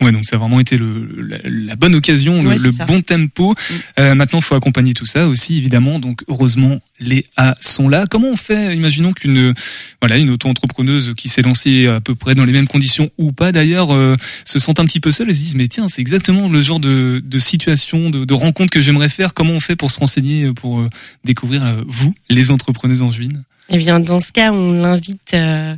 [0.00, 1.08] Ouais, donc ça a vraiment été le,
[1.44, 3.52] la, bonne occasion, le, bon tempo.
[3.52, 3.74] Mm.
[3.98, 5.98] Euh, maintenant, il faut accompagner tout ça aussi, évidemment.
[5.98, 8.06] Donc, heureusement, les A sont là.
[8.08, 9.54] Comment on fait Imaginons qu'une
[10.00, 13.52] voilà une auto-entrepreneuse qui s'est lancée à peu près dans les mêmes conditions ou pas
[13.52, 16.48] d'ailleurs euh, se sent un petit peu seule et se disent mais tiens, c'est exactement
[16.48, 19.34] le genre de, de situation, de, de rencontre que j'aimerais faire.
[19.34, 20.88] Comment on fait pour se renseigner, pour euh,
[21.24, 23.28] découvrir euh, vous, les entrepreneuses en juin?
[23.70, 25.76] Eh bien, dans ce cas, on l'invite euh,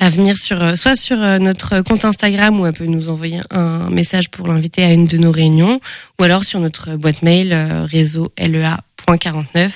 [0.00, 3.40] à venir sur euh, soit sur euh, notre compte Instagram où elle peut nous envoyer
[3.50, 5.80] un message pour l'inviter à une de nos réunions,
[6.18, 7.54] ou alors sur notre boîte mail
[7.88, 9.70] réseau lea.49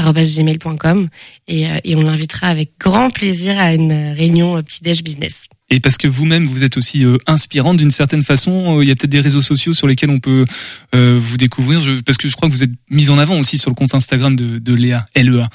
[0.00, 1.08] gmail.com
[1.48, 5.32] et, et on l'invitera avec grand plaisir à une réunion petit déj business.
[5.70, 8.80] Et parce que vous-même, vous êtes aussi inspirante d'une certaine façon.
[8.80, 10.44] Il y a peut-être des réseaux sociaux sur lesquels on peut
[10.92, 11.80] vous découvrir.
[11.80, 13.92] Je, parce que je crois que vous êtes mise en avant aussi sur le compte
[13.92, 15.48] Instagram de, de Léa, LEA.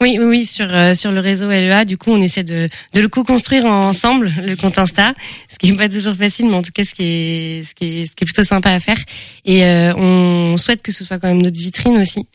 [0.00, 1.84] Oui, oui, sur euh, sur le réseau LEA.
[1.84, 5.12] Du coup, on essaie de de le co-construire ensemble, le compte Insta,
[5.50, 8.02] ce qui est pas toujours facile, mais en tout cas, ce qui est ce qui
[8.02, 8.98] est ce qui est plutôt sympa à faire.
[9.44, 12.28] Et euh, on souhaite que ce soit quand même notre vitrine aussi.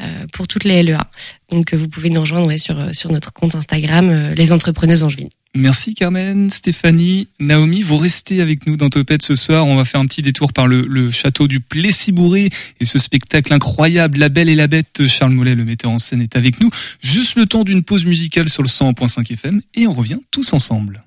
[0.00, 1.10] Euh, pour toutes les LEA.
[1.50, 5.28] Donc vous pouvez nous rejoindre ouais, sur, sur notre compte Instagram, les entrepreneuses angevines.
[5.54, 9.66] Merci Carmen, Stéphanie, Naomi, vous restez avec nous dans Topette ce soir.
[9.66, 14.18] On va faire un petit détour par le, château du Plessis-Bourré et ce spectacle incroyable,
[14.18, 15.06] La Belle et la Bête.
[15.08, 16.70] Charles Mollet, le metteur en scène, est avec nous.
[17.00, 21.02] Juste le temps d'une pause musicale sur le 100.5 FM et on revient tous ensemble.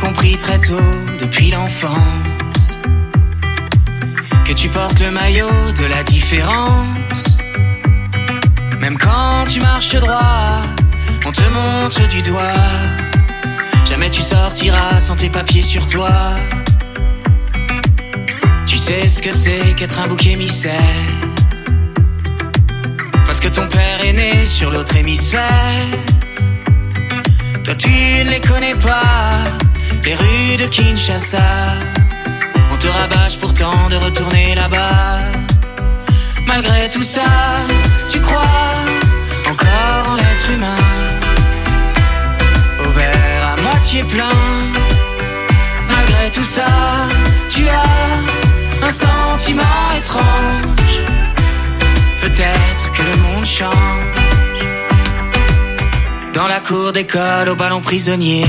[0.00, 0.80] compris très tôt,
[1.20, 2.39] depuis l'enfance,
[4.50, 7.38] que tu portes le maillot de la différence.
[8.80, 10.62] Même quand tu marches droit,
[11.24, 12.66] on te montre du doigt.
[13.88, 16.10] Jamais tu sortiras sans tes papiers sur toi.
[18.66, 20.96] Tu sais ce que c'est qu'être un bouc émissaire.
[23.26, 25.86] Parce que ton père est né sur l'autre hémisphère.
[27.62, 29.30] Toi tu ne les connais pas
[30.02, 31.38] les rues de Kinshasa.
[32.80, 35.20] Te rabâche pourtant de retourner là-bas.
[36.46, 37.30] Malgré tout ça,
[38.08, 38.40] tu crois
[39.48, 40.84] encore en l'être humain.
[42.84, 44.40] Au verre à moitié plein.
[45.88, 46.70] Malgré tout ça,
[47.48, 50.94] tu as un sentiment étrange.
[52.20, 54.00] Peut-être que le monde change.
[56.32, 58.46] Dans la cour d'école au ballon prisonnier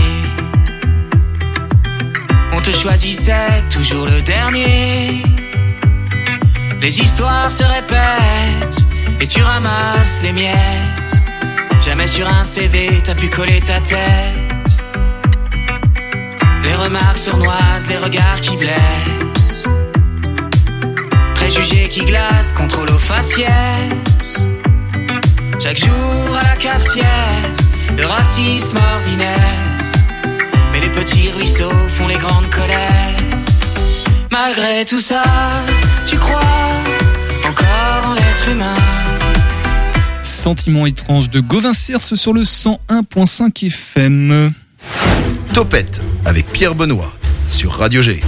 [2.81, 5.23] choisissait toujours le dernier.
[6.81, 8.87] Les histoires se répètent
[9.19, 11.21] et tu ramasses les miettes.
[11.85, 14.71] Jamais sur un CV t'as pu coller ta tête.
[16.63, 19.65] Les remarques sournoises, les regards qui blessent.
[21.35, 24.47] Préjugés qui glacent, contrôle aux faciès.
[25.59, 27.43] Chaque jour à la cafetière,
[27.95, 29.70] le racisme ordinaire
[30.81, 33.15] les petits ruisseaux font les grandes colères.
[34.31, 35.23] Malgré tout ça,
[36.05, 36.41] tu crois
[37.47, 38.75] encore en l'être humain.
[40.21, 44.53] Sentiment étrange de Gauvin Cerce sur le 101.5 FM.
[45.53, 47.11] Topette avec Pierre Benoît
[47.47, 48.21] sur Radio G.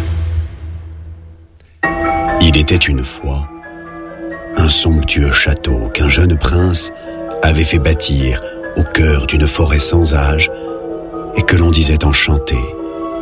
[2.41, 3.49] Il était une fois
[4.57, 6.91] un somptueux château qu'un jeune prince
[7.41, 8.41] avait fait bâtir
[8.77, 10.51] au cœur d'une forêt sans âge
[11.35, 12.57] et que l'on disait enchanté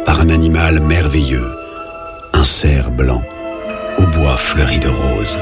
[0.06, 1.52] par un animal merveilleux,
[2.34, 3.24] un cerf blanc
[3.98, 5.40] au bois fleuri de roses.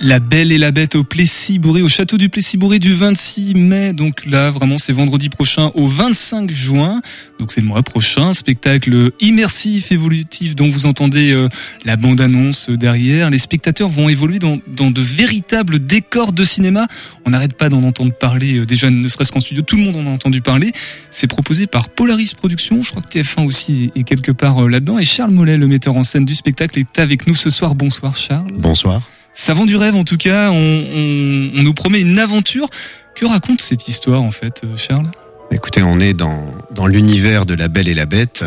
[0.00, 3.94] La Belle et la Bête au Plessis-Bourré, au château du Plessis-Bourré du 26 mai.
[3.94, 7.00] Donc là, vraiment, c'est vendredi prochain au 25 juin.
[7.40, 8.34] Donc c'est le mois prochain.
[8.34, 11.48] Spectacle immersif, évolutif, dont vous entendez euh,
[11.86, 13.30] la bande-annonce derrière.
[13.30, 16.86] Les spectateurs vont évoluer dans, dans de véritables décors de cinéma.
[17.24, 19.96] On n'arrête pas d'en entendre parler, euh, déjà ne serait-ce qu'en studio, tout le monde
[19.96, 20.72] en a entendu parler.
[21.10, 22.82] C'est proposé par Polaris Productions.
[22.82, 24.98] Je crois que TF1 aussi est quelque part euh, là-dedans.
[24.98, 27.74] Et Charles Mollet, le metteur en scène du spectacle, est avec nous ce soir.
[27.74, 28.52] Bonsoir Charles.
[28.52, 29.02] Bonsoir.
[29.38, 32.68] Ça vend du rêve en tout cas, on, on, on nous promet une aventure.
[33.14, 35.10] Que raconte cette histoire en fait, euh, Charles?
[35.50, 38.44] Écoutez, on est dans, dans l'univers de la Belle et la Bête.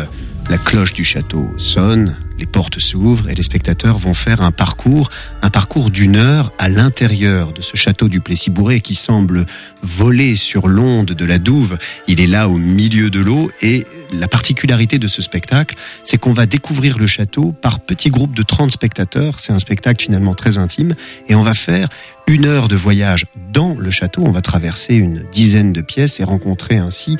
[0.50, 5.08] La cloche du château sonne, les portes s'ouvrent et les spectateurs vont faire un parcours,
[5.42, 9.46] un parcours d'une heure à l'intérieur de ce château du Plessis-Bourré qui semble
[9.82, 11.78] voler sur l'onde de la Douve.
[12.08, 16.32] Il est là au milieu de l'eau et la particularité de ce spectacle, c'est qu'on
[16.32, 19.38] va découvrir le château par petits groupes de 30 spectateurs.
[19.38, 20.96] C'est un spectacle finalement très intime
[21.28, 21.88] et on va faire
[22.26, 24.22] une heure de voyage dans le château.
[24.24, 27.18] On va traverser une dizaine de pièces et rencontrer ainsi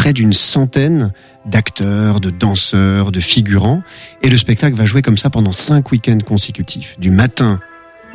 [0.00, 1.12] près d'une centaine
[1.44, 3.82] d'acteurs, de danseurs, de figurants.
[4.22, 6.98] Et le spectacle va jouer comme ça pendant cinq week-ends consécutifs.
[6.98, 7.60] Du matin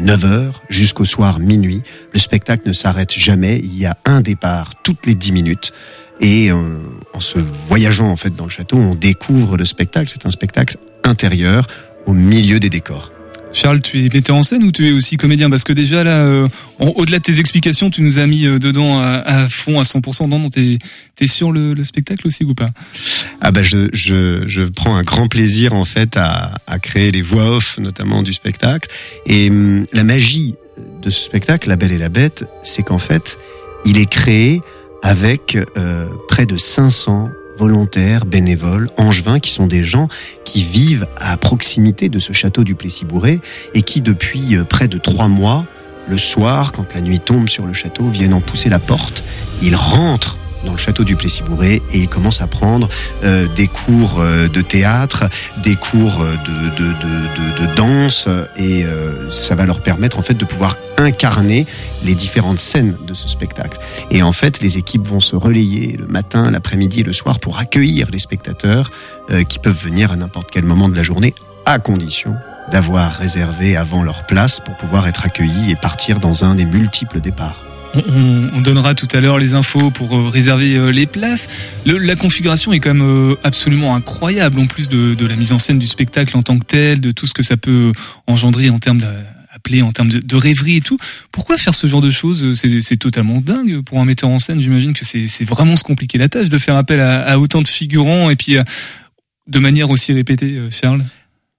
[0.01, 1.83] 9h jusqu'au soir minuit.
[2.11, 3.59] Le spectacle ne s'arrête jamais.
[3.59, 5.73] Il y a un départ toutes les 10 minutes.
[6.21, 6.79] Et euh,
[7.13, 10.09] en se voyageant en fait dans le château, on découvre le spectacle.
[10.11, 11.67] C'est un spectacle intérieur
[12.07, 13.11] au milieu des décors.
[13.55, 15.49] Charles, tu es metteur en scène ou tu es aussi comédien?
[15.49, 16.47] Parce que déjà là, euh,
[16.79, 20.27] au-delà de tes explications, tu nous as mis euh, dedans à, fond, à 100%.
[20.27, 20.77] Non, non, t'es
[21.21, 22.69] es sur le, le, spectacle aussi ou pas?
[23.39, 27.21] Ah bah je, je, je prends un grand plaisir en fait à, à créer les
[27.21, 28.89] voix off, notamment du spectacle.
[29.25, 30.55] Et hum, la magie
[31.01, 33.37] de ce spectacle, La Belle et la Bête, c'est qu'en fait,
[33.85, 34.59] il est créé
[35.01, 40.07] avec euh, près de 500 volontaires, bénévoles, angevins, qui sont des gens
[40.43, 43.39] qui vivent à proximité de ce château du Plessis-Bourré
[43.73, 45.65] et qui, depuis près de trois mois,
[46.07, 49.23] le soir, quand la nuit tombe sur le château, viennent en pousser la porte.
[49.61, 52.89] Ils rentrent dans le château du Plessis-Bourré et ils commencent à prendre
[53.23, 55.25] euh, des cours euh, de théâtre,
[55.63, 60.77] des cours de, de, danse et euh, ça va leur permettre en fait de pouvoir
[60.97, 61.65] incarner
[62.03, 63.77] les différentes scènes de ce spectacle.
[64.11, 67.59] Et en fait, les équipes vont se relayer le matin, l'après-midi et le soir pour
[67.59, 68.91] accueillir les spectateurs
[69.29, 71.33] euh, qui peuvent venir à n'importe quel moment de la journée
[71.65, 72.35] à condition
[72.71, 77.21] d'avoir réservé avant leur place pour pouvoir être accueillis et partir dans un des multiples
[77.21, 77.64] départs.
[77.95, 81.47] On, on, donnera tout à l'heure les infos pour euh, réserver euh, les places.
[81.85, 85.51] Le, la configuration est quand même euh, absolument incroyable, en plus de, de, la mise
[85.51, 87.91] en scène du spectacle en tant que tel, de tout ce que ça peut
[88.27, 90.97] engendrer en termes de, en termes de, rêverie et tout.
[91.31, 94.61] Pourquoi faire ce genre de choses C'est totalement dingue pour un metteur en scène.
[94.61, 97.67] J'imagine que c'est vraiment se compliquer la tâche de faire appel à, à autant de
[97.67, 98.57] figurants et puis
[99.47, 101.03] de manière aussi répétée, Charles.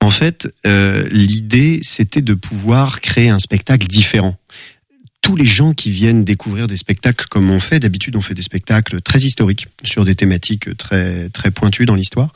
[0.06, 4.36] En fait, euh, l'idée, c'était de pouvoir créer un spectacle différent
[5.26, 8.42] tous les gens qui viennent découvrir des spectacles comme on fait, d'habitude on fait des
[8.42, 12.32] spectacles très historiques sur des thématiques très très pointues dans l'histoire.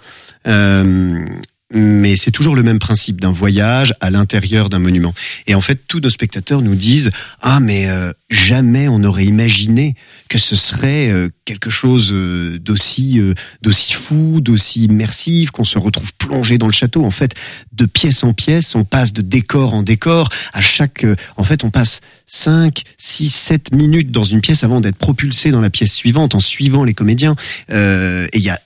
[0.49, 1.25] Euh,
[1.73, 5.15] mais c'est toujours le même principe d'un voyage à l'intérieur d'un monument.
[5.47, 9.95] Et en fait, tous nos spectateurs nous disent ah mais euh, jamais on n'aurait imaginé
[10.29, 15.79] que ce serait euh, quelque chose euh, d'aussi euh, d'aussi fou, d'aussi immersif, qu'on se
[15.79, 17.05] retrouve plongé dans le château.
[17.05, 17.35] En fait,
[17.73, 20.29] de pièce en pièce, on passe de décor en décor.
[20.53, 24.81] À chaque, euh, en fait, on passe 5, 6, 7 minutes dans une pièce avant
[24.81, 27.35] d'être propulsé dans la pièce suivante en suivant les comédiens.
[27.69, 28.61] et il y a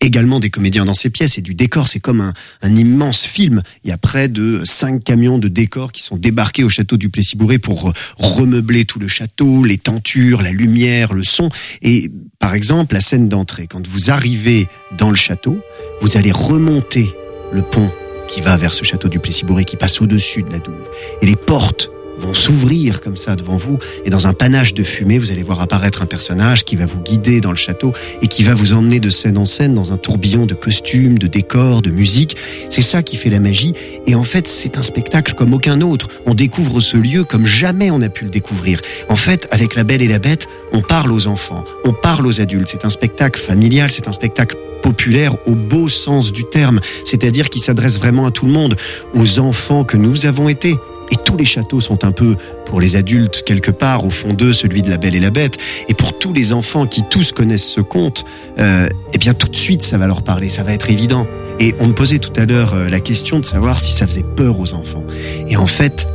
[0.00, 1.88] également des comédiens dans ces pièces et du décor.
[1.88, 3.62] C'est comme un, immense film.
[3.84, 7.08] Il y a près de cinq camions de décors qui sont débarqués au château du
[7.08, 11.50] Plessis-Bourré pour remeubler tout le château, les tentures, la lumière, le son.
[11.82, 15.58] Et par exemple, la scène d'entrée, quand vous arrivez dans le château,
[16.00, 17.10] vous allez remonter
[17.52, 17.90] le pont
[18.28, 20.88] qui va vers ce château du Plessis-Bourré qui passe au-dessus de la Douve.
[21.22, 25.18] Et les portes vont s'ouvrir comme ça devant vous et dans un panache de fumée,
[25.18, 28.44] vous allez voir apparaître un personnage qui va vous guider dans le château et qui
[28.44, 31.90] va vous emmener de scène en scène dans un tourbillon de costumes, de décors, de
[31.90, 32.36] musique.
[32.70, 33.72] C'est ça qui fait la magie
[34.06, 36.08] et en fait, c'est un spectacle comme aucun autre.
[36.26, 38.80] On découvre ce lieu comme jamais on a pu le découvrir.
[39.08, 42.40] En fait, avec La Belle et la Bête, on parle aux enfants, on parle aux
[42.40, 42.68] adultes.
[42.70, 47.60] C'est un spectacle familial, c'est un spectacle populaire au beau sens du terme, c'est-à-dire qui
[47.60, 48.76] s'adresse vraiment à tout le monde,
[49.14, 50.76] aux enfants que nous avons été,
[51.10, 54.52] et tous les châteaux sont un peu, pour les adultes, quelque part, au fond d'eux,
[54.52, 55.58] celui de la Belle et la Bête.
[55.88, 58.24] Et pour tous les enfants qui tous connaissent ce conte,
[58.58, 61.26] euh, eh bien tout de suite, ça va leur parler, ça va être évident.
[61.60, 64.24] Et on me posait tout à l'heure euh, la question de savoir si ça faisait
[64.36, 65.04] peur aux enfants.
[65.48, 66.08] Et en fait,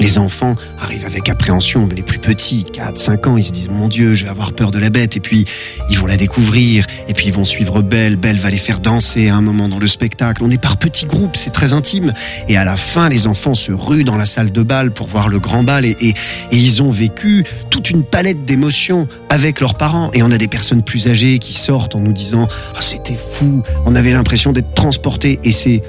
[0.00, 3.68] Les enfants arrivent avec appréhension, mais les plus petits, 4, 5 ans, ils se disent
[3.68, 5.18] mon Dieu, je vais avoir peur de la bête.
[5.18, 5.44] Et puis
[5.90, 8.16] ils vont la découvrir, et puis ils vont suivre Belle.
[8.16, 10.42] Belle va les faire danser à un moment dans le spectacle.
[10.42, 12.14] On est par petits groupes, c'est très intime.
[12.48, 15.28] Et à la fin, les enfants se ruent dans la salle de bal pour voir
[15.28, 16.14] le grand bal, et,
[16.50, 20.10] ils ont vécu toute une palette d'émotions avec leurs parents.
[20.14, 23.62] Et on a des personnes plus âgées qui sortent en nous disant ah, c'était fou,
[23.84, 25.38] on avait l'impression d'être transportés.
[25.44, 25.82] Et c'est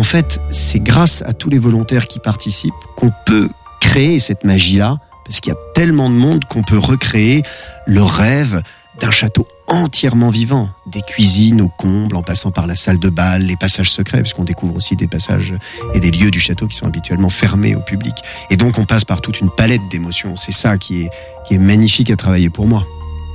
[0.00, 3.50] en fait, c'est grâce à tous les volontaires qui participent qu'on peut
[3.82, 7.42] créer cette magie-là, parce qu'il y a tellement de monde qu'on peut recréer
[7.84, 8.62] le rêve
[8.98, 13.42] d'un château entièrement vivant, des cuisines au comble, en passant par la salle de bal,
[13.42, 15.52] les passages secrets, parce qu'on découvre aussi des passages
[15.92, 18.14] et des lieux du château qui sont habituellement fermés au public.
[18.48, 20.34] Et donc on passe par toute une palette d'émotions.
[20.38, 21.10] C'est ça qui
[21.50, 22.86] est magnifique à travailler pour moi.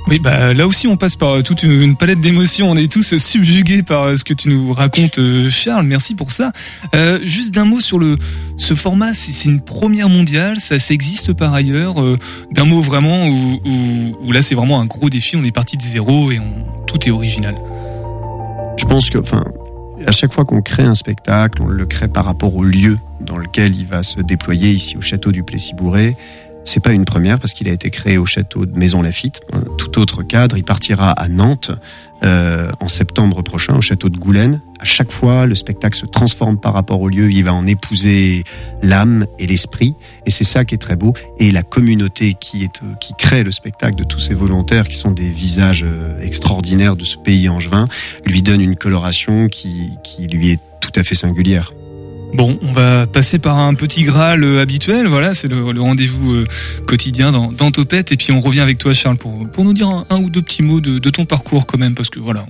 [0.08, 2.70] Oui, bah là aussi on passe par toute une palette d'émotions.
[2.70, 5.84] On est tous subjugués par ce que tu nous racontes, euh, Charles.
[5.84, 6.52] Merci pour ça.
[6.94, 8.16] Euh, juste d'un mot sur le
[8.56, 9.14] ce format.
[9.14, 10.60] C'est une première mondiale.
[10.60, 12.00] Ça, ça existe par ailleurs.
[12.00, 12.18] Euh,
[12.52, 15.36] d'un mot vraiment où, où, où là c'est vraiment un gros défi.
[15.36, 17.56] On est parti de zéro et on, tout est original.
[18.76, 19.42] Je pense que, enfin,
[20.06, 23.38] à chaque fois qu'on crée un spectacle, on le crée par rapport au lieu dans
[23.38, 26.16] lequel il va se déployer ici au château du Plessis-Bourré.
[26.66, 29.40] C'est pas une première parce qu'il a été créé au château de Maison Lafitte.
[29.78, 31.70] Tout autre cadre, il partira à Nantes
[32.24, 34.60] euh, en septembre prochain au château de Goulaine.
[34.80, 37.30] À chaque fois, le spectacle se transforme par rapport au lieu.
[37.30, 38.42] Il va en épouser
[38.82, 39.94] l'âme et l'esprit,
[40.26, 41.14] et c'est ça qui est très beau.
[41.38, 45.12] Et la communauté qui est qui crée le spectacle de tous ces volontaires, qui sont
[45.12, 47.86] des visages euh, extraordinaires de ce pays angevin,
[48.24, 51.72] lui donne une coloration qui qui lui est tout à fait singulière.
[52.34, 56.34] Bon, on va passer par un petit Graal euh, habituel, voilà, c'est le, le rendez-vous
[56.34, 56.44] euh,
[56.86, 59.88] quotidien dans, dans Topette, et puis on revient avec toi Charles pour, pour nous dire
[59.88, 62.46] un, un ou deux petits mots de, de, ton parcours quand même, parce que voilà,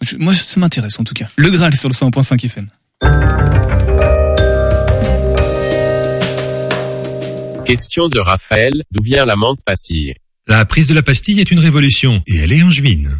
[0.00, 1.26] je, moi ça m'intéresse en tout cas.
[1.36, 2.68] Le Graal sur le 100.5 FM.
[7.64, 10.14] Question de Raphaël, d'où vient la menthe pastille?
[10.46, 13.10] La prise de la pastille est une révolution, et elle est angevine.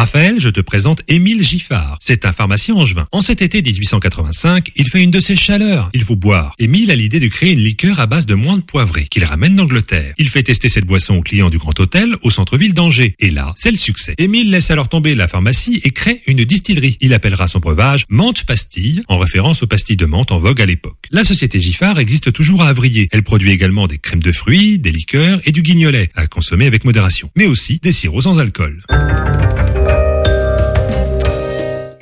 [0.00, 1.98] Raphaël, je te présente Émile Giffard.
[2.00, 3.06] C'est un pharmacien angevin.
[3.12, 5.90] En cet été 1885, il fait une de ces chaleurs.
[5.92, 6.54] Il faut boire.
[6.58, 10.14] Émile a l'idée de créer une liqueur à base de moine poivrée qu'il ramène d'Angleterre.
[10.16, 13.14] Il fait tester cette boisson aux clients du Grand Hôtel au centre-ville d'Angers.
[13.18, 14.14] Et là, c'est le succès.
[14.16, 16.96] Émile laisse alors tomber la pharmacie et crée une distillerie.
[17.02, 20.66] Il appellera son breuvage Menthe Pastille, en référence aux pastilles de menthe en vogue à
[20.66, 20.96] l'époque.
[21.10, 23.10] La société Giffard existe toujours à Avrier.
[23.12, 26.86] Elle produit également des crèmes de fruits, des liqueurs et du guignolet, à consommer avec
[26.86, 27.28] modération.
[27.36, 28.80] Mais aussi des sirops sans alcool.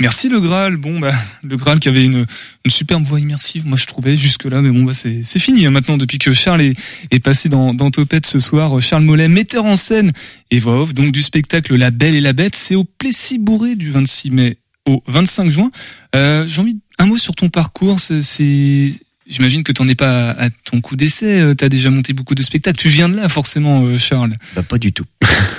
[0.01, 0.77] Merci le Graal.
[0.77, 1.11] Bon bah
[1.43, 2.27] le Graal qui avait une,
[2.69, 5.71] superbe voix immersive, moi je trouvais jusque là, mais bon bah c'est c'est fini hein,
[5.71, 8.81] maintenant depuis que Charles est, passé dans dans Topette ce soir.
[8.81, 10.13] Charles Mollet, metteur en scène
[10.51, 13.91] et voix off donc du spectacle La Belle et la Bête, c'est au Plessis-Bourré du
[13.91, 14.59] 26 mai
[14.89, 15.71] au 25 juin.
[16.15, 18.01] Euh, J'ai envie un mot sur ton parcours.
[18.01, 18.93] C'est
[19.29, 21.53] J'imagine que tu n'en es pas à ton coup d'essai.
[21.57, 22.79] Tu as déjà monté beaucoup de spectacles.
[22.79, 24.35] Tu viens de là, forcément, euh, Charles.
[24.57, 25.05] Bah, pas du tout.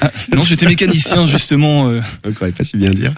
[0.01, 1.89] Ah, non, j'étais mécanicien, justement.
[1.89, 2.01] Euh.
[2.25, 3.13] Je pourrais pas si bien dire.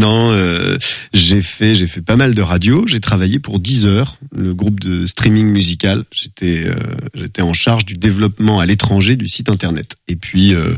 [0.00, 0.76] Non, euh,
[1.12, 2.86] j'ai fait, j'ai fait pas mal de radio.
[2.86, 6.04] J'ai travaillé pour 10 heures, le groupe de streaming musical.
[6.12, 6.74] J'étais, euh,
[7.14, 9.96] j'étais en charge du développement à l'étranger du site internet.
[10.08, 10.74] Et puis, euh,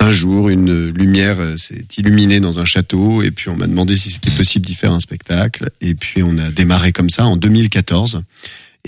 [0.00, 4.10] un jour, une lumière s'est illuminée dans un château et puis on m'a demandé si
[4.10, 5.70] c'était possible d'y faire un spectacle.
[5.80, 8.22] Et puis on a démarré comme ça en 2014.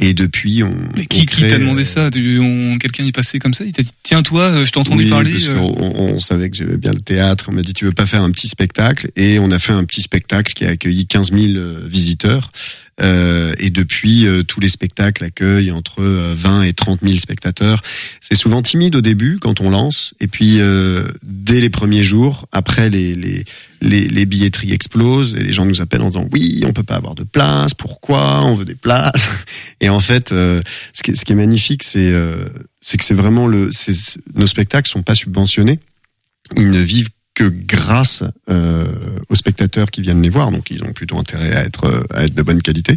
[0.00, 0.74] Et depuis, on.
[0.96, 2.08] Mais qui, qui t'a demandé ça?
[2.10, 3.64] Quelqu'un est passé comme ça?
[3.64, 5.32] Il t'a dit Tiens, toi, je t'ai entendu oui, parler.
[5.32, 5.58] Parce euh...
[5.58, 7.46] on, on, savait que j'aimais bien le théâtre.
[7.48, 9.10] On m'a dit Tu veux pas faire un petit spectacle?
[9.16, 12.52] Et on a fait un petit spectacle qui a accueilli 15 000 visiteurs.
[13.00, 17.82] Euh, et depuis, euh, tous les spectacles accueillent entre 20 et 30 000 spectateurs.
[18.20, 22.46] C'est souvent timide au début quand on lance, et puis euh, dès les premiers jours,
[22.52, 23.44] après les, les
[23.82, 26.94] les, les, billetteries explosent et les gens nous appellent en disant oui, on peut pas
[26.94, 28.44] avoir de place, pourquoi?
[28.44, 29.28] On veut des places.
[29.80, 32.48] Et en fait, euh, ce, qui ce qui est magnifique, c'est euh,
[32.80, 33.70] c'est que c'est vraiment le,
[34.34, 35.80] nos spectacles sont pas subventionnés,
[36.56, 37.10] ils ne vivent
[37.48, 38.86] grâce euh,
[39.28, 42.34] aux spectateurs qui viennent les voir, donc ils ont plutôt intérêt à être à être
[42.34, 42.96] de bonne qualité.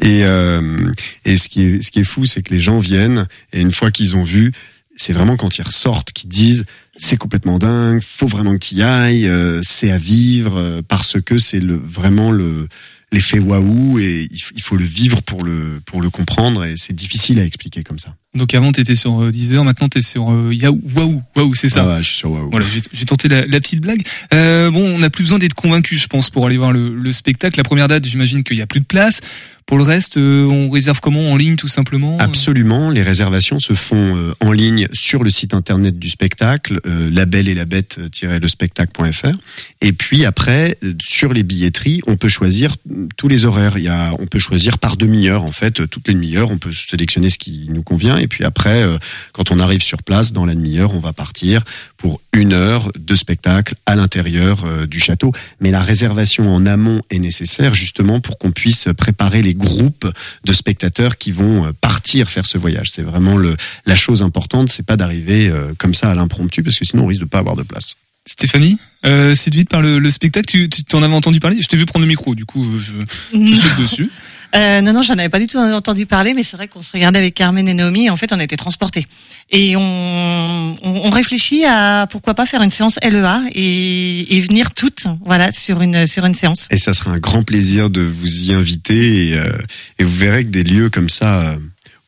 [0.00, 0.92] Et euh,
[1.24, 3.72] et ce qui est ce qui est fou, c'est que les gens viennent et une
[3.72, 4.52] fois qu'ils ont vu,
[4.96, 6.64] c'est vraiment quand ils ressortent qu'ils disent
[6.96, 11.20] c'est complètement dingue, faut vraiment que tu y ailles, euh, c'est à vivre euh, parce
[11.20, 12.68] que c'est le vraiment le
[13.14, 17.38] l'effet waouh et il faut le vivre pour le pour le comprendre et c'est difficile
[17.38, 18.14] à expliquer comme ça.
[18.34, 21.54] Donc avant tu étais sur euh, Deezer, maintenant tu es sur euh, Yahoo, waouh, waouh,
[21.54, 21.84] c'est ça.
[21.84, 22.50] Ah ouais, je suis sur waouh.
[22.50, 24.02] Voilà, j'ai tenté la, la, petite blague.
[24.32, 27.12] Euh, bon, on n'a plus besoin d'être convaincu, je pense, pour aller voir le, le
[27.12, 27.56] spectacle.
[27.58, 29.20] La première date, j'imagine qu'il y a plus de place.
[29.66, 33.72] Pour le reste, euh, on réserve comment En ligne tout simplement Absolument, les réservations se
[33.72, 37.64] font euh, en ligne sur le site internet du spectacle, euh, la belle et la
[37.64, 39.32] bête-le spectacle.fr.
[39.80, 42.76] Et puis après, euh, sur les billetteries, on peut choisir
[43.18, 43.76] tous les horaires.
[43.76, 46.72] Il y a, on peut choisir par demi-heure en fait, toutes les demi-heures, on peut
[46.72, 48.16] sélectionner ce qui nous convient.
[48.16, 48.96] Et puis après, euh,
[49.32, 51.62] quand on arrive sur place, dans la demi-heure, on va partir
[51.98, 55.32] pour une heure de spectacle à l'intérieur euh, du château.
[55.60, 60.06] Mais la réservation en amont est nécessaire justement pour qu'on puisse préparer les groupes
[60.44, 62.90] de spectateurs qui vont euh, partir faire ce voyage.
[62.90, 66.78] C'est vraiment le, la chose importante, c'est pas d'arriver euh, comme ça à l'impromptu parce
[66.78, 67.96] que sinon on risque de pas avoir de place.
[68.26, 71.60] Stéphanie, euh, séduite par le, le spectacle, tu tu t'en avais entendu parler?
[71.60, 72.94] Je t'ai vu prendre le micro, du coup, je,
[73.32, 74.10] je saute dessus.
[74.56, 76.92] Euh, non, non, j'en avais pas du tout entendu parler, mais c'est vrai qu'on se
[76.92, 79.06] regardait avec Carmen et Naomi, et en fait, on a été transportés.
[79.50, 84.72] Et on, on, on réfléchit à pourquoi pas faire une séance LEA et, et venir
[84.72, 86.68] toutes, voilà, sur une sur une séance.
[86.70, 89.52] Et ça sera un grand plaisir de vous y inviter et, euh,
[89.98, 91.56] et vous verrez que des lieux comme ça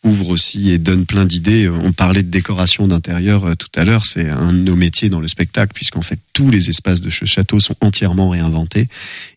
[0.07, 1.69] ouvrent aussi et donnent plein d'idées.
[1.69, 5.21] On parlait de décoration d'intérieur euh, tout à l'heure, c'est un de nos métiers dans
[5.21, 8.89] le spectacle puisqu'en fait tous les espaces de ce château sont entièrement réinventés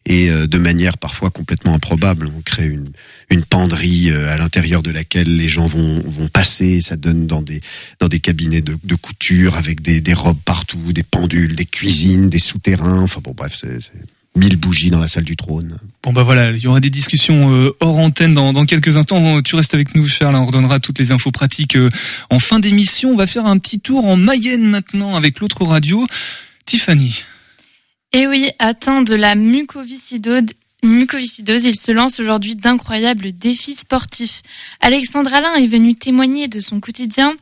[0.06, 2.30] et euh, de manière parfois complètement improbable.
[2.38, 2.90] On crée une,
[3.30, 6.82] une penderie euh, à l'intérieur de laquelle les gens vont, vont passer.
[6.82, 7.62] Ça donne dans des,
[8.00, 12.30] dans des cabinets de, de couture avec des, des robes partout, des pendules, des cuisines,
[12.30, 13.02] des souterrains.
[13.02, 13.80] Enfin bon, bref, c'est
[14.36, 15.78] c'est mille bougies dans la salle du trône.
[16.04, 19.42] Bon bah voilà, il y aura des discussions euh, hors antenne dans, dans quelques instants.
[19.42, 21.90] Tu restes avec nous Charles, on redonnera toutes les infos pratiques euh,
[22.30, 23.12] en fin d'émission.
[23.12, 26.06] On va faire un petit tour en Mayenne maintenant avec l'autre radio.
[26.66, 27.24] Tiffany.
[28.14, 30.44] Et oui, atteint de la mucoviscidose,
[30.84, 34.42] mucoviscidose, il se lance aujourd'hui d'incroyables défis sportifs.
[34.82, 37.36] Alexandre Alain est venu témoigner de son quotidien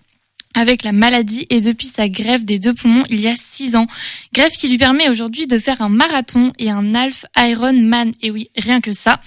[0.58, 3.86] avec la maladie et depuis sa greffe des deux poumons il y a six ans.
[4.34, 8.12] Greffe qui lui permet aujourd'hui de faire un marathon et un half Ironman.
[8.22, 9.22] Et oui, rien que ça.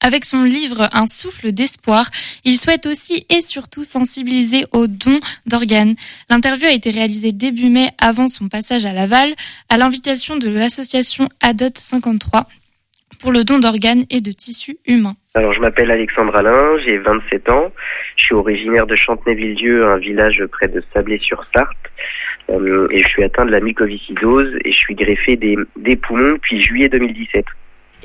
[0.00, 2.10] Avec son livre Un souffle d'espoir,
[2.44, 5.96] il souhaite aussi et surtout sensibiliser aux dons d'organes.
[6.30, 9.34] L'interview a été réalisée début mai avant son passage à Laval
[9.68, 12.46] à l'invitation de l'association ADOT 53
[13.24, 15.16] pour le don d'organes et de tissus humains.
[15.32, 17.72] Alors, je m'appelle Alexandre Alain, j'ai 27 ans.
[18.16, 21.88] Je suis originaire de Chantenay-Villedieu, un village près de Sablé-sur-Sarthe.
[22.50, 26.32] Euh, et je suis atteint de la mycoviscidose et je suis greffé des, des poumons
[26.32, 27.46] depuis juillet 2017.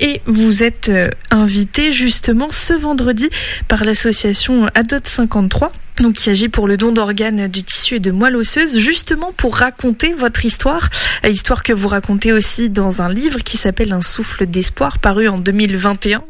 [0.00, 3.28] Et vous êtes euh, invité justement ce vendredi
[3.68, 8.10] par l'association Adot 53, donc qui agit pour le don d'organes, du tissu et de
[8.10, 10.88] moelle osseuse, justement pour raconter votre histoire,
[11.28, 15.36] histoire que vous racontez aussi dans un livre qui s'appelle Un souffle d'espoir, paru en
[15.36, 16.22] 2021.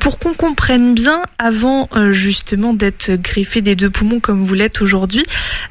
[0.00, 4.80] Pour qu'on comprenne bien, avant euh, justement d'être greffé des deux poumons comme vous l'êtes
[4.80, 5.26] aujourd'hui,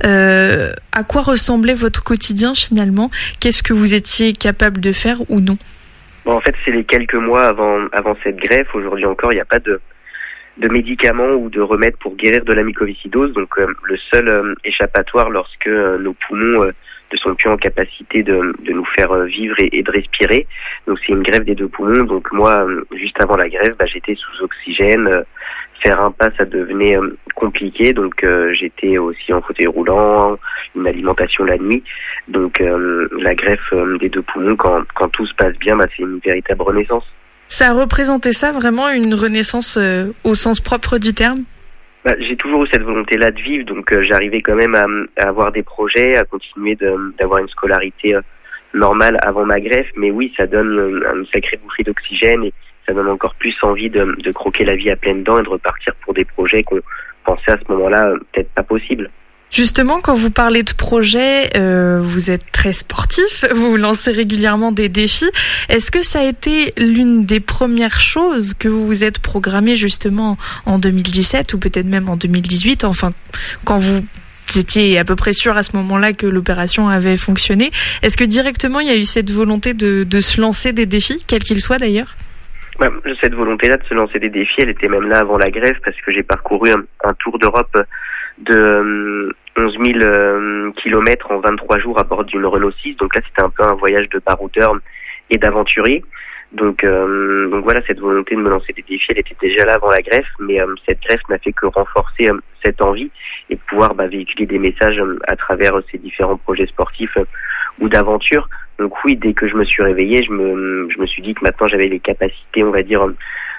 [0.05, 3.09] euh, à quoi ressemblait votre quotidien finalement?
[3.39, 5.57] Qu'est-ce que vous étiez capable de faire ou non?
[6.25, 8.73] Bon, en fait, c'est les quelques mois avant, avant cette greffe.
[8.75, 9.81] Aujourd'hui encore, il n'y a pas de,
[10.57, 13.33] de médicaments ou de remèdes pour guérir de la mycoviscidose.
[13.33, 16.71] Donc, euh, le seul euh, échappatoire lorsque euh, nos poumons
[17.11, 20.47] ne sont plus en capacité de, de nous faire vivre et, de respirer.
[20.87, 22.03] Donc, c'est une greffe des deux poumons.
[22.03, 25.23] Donc, moi, juste avant la greffe, bah, j'étais sous oxygène.
[25.83, 27.93] Faire un pas, ça devenait euh, compliqué.
[27.93, 30.37] Donc, euh, j'étais aussi en fauteuil roulant,
[30.75, 31.83] une alimentation la nuit.
[32.27, 36.03] Donc, euh, la greffe des deux poumons, quand, quand tout se passe bien, bah, c'est
[36.03, 37.05] une véritable renaissance.
[37.47, 41.43] Ça représentait ça vraiment une renaissance euh, au sens propre du terme?
[42.05, 44.85] Bah, j'ai toujours eu cette volonté-là de vivre, donc j'arrivais quand même à,
[45.21, 46.77] à avoir des projets, à continuer
[47.19, 48.17] d'avoir une scolarité
[48.73, 49.89] normale avant ma greffe.
[49.97, 52.53] Mais oui, ça donne euh, une sacrée bouffée d'oxygène et
[52.85, 55.93] ça donne encore plus envie de, croquer la vie à pleines dents et de repartir
[56.03, 56.79] pour des projets qu'on
[57.23, 59.09] pensait à ce moment-là euh, peut-être pas possible.
[59.51, 64.87] Justement, quand vous parlez de projet, euh, vous êtes très sportif, vous lancez régulièrement des
[64.87, 65.29] défis.
[65.67, 70.37] Est-ce que ça a été l'une des premières choses que vous vous êtes programmé justement
[70.65, 73.11] en 2017 ou peut-être même en 2018, enfin
[73.65, 74.01] quand vous
[74.55, 77.71] étiez à peu près sûr à ce moment-là que l'opération avait fonctionné?
[78.03, 81.43] Est-ce que directement il y a eu cette volonté de, se lancer des défis, quels
[81.43, 82.15] qu'ils soient d'ailleurs?
[83.21, 85.99] Cette volonté-là de se lancer des défis, elle était même là avant la grève parce
[86.01, 87.77] que j'ai parcouru un, tour d'Europe
[88.39, 92.95] de euh, 11 000 euh, kilomètres en 23 jours à bord d'une Renault 6.
[92.95, 94.75] Donc là, c'était un peu un voyage de baroudeur
[95.29, 96.03] et d'aventurier.
[96.51, 99.75] Donc, euh, donc voilà, cette volonté de me lancer des défis, elle était déjà là
[99.75, 103.09] avant la greffe, mais euh, cette greffe n'a fait que renforcer euh, cette envie
[103.49, 107.23] et pouvoir bah, véhiculer des messages euh, à travers euh, ces différents projets sportifs euh,
[107.81, 108.47] ou d'aventure.
[108.79, 111.87] Donc oui, dès que je me suis réveillé, je me, suis dit que maintenant j'avais
[111.87, 113.05] les capacités, on va dire,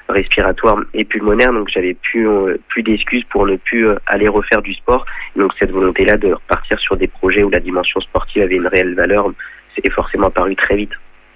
[0.09, 4.63] respiratoires et pulmonaires, donc j'avais plus, euh, plus d'excuses pour ne plus euh, aller refaire
[4.63, 5.05] du sport.
[5.37, 8.95] Donc cette volonté-là de repartir sur des projets où la dimension sportive avait une réelle
[8.95, 9.31] valeur,
[9.77, 10.93] c'est forcément apparu très vite.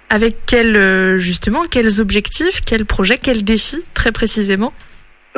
[0.09, 4.73] Avec quels euh, justement quels objectifs, quels projets, quels défis très précisément?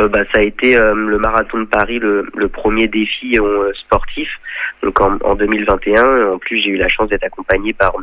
[0.07, 3.37] Bah, ça a été le marathon de Paris, le, le premier défi
[3.73, 4.29] sportif,
[4.81, 6.31] donc en, en 2021.
[6.31, 7.93] En plus, j'ai eu la chance d'être accompagné par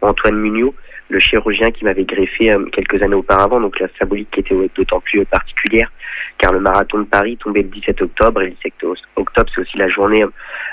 [0.00, 0.74] Antoine Mugnot,
[1.08, 5.24] le chirurgien qui m'avait greffé quelques années auparavant, donc la symbolique qui était d'autant plus
[5.26, 5.90] particulière,
[6.38, 8.72] car le marathon de Paris tombait le 17 octobre, et le 17
[9.16, 10.24] octobre, c'est aussi la journée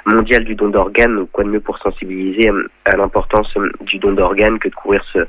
[0.06, 2.50] mondiale du don d'organes, donc quoi de mieux pour sensibiliser
[2.86, 5.20] à l'importance du don d'organes que de courir ce,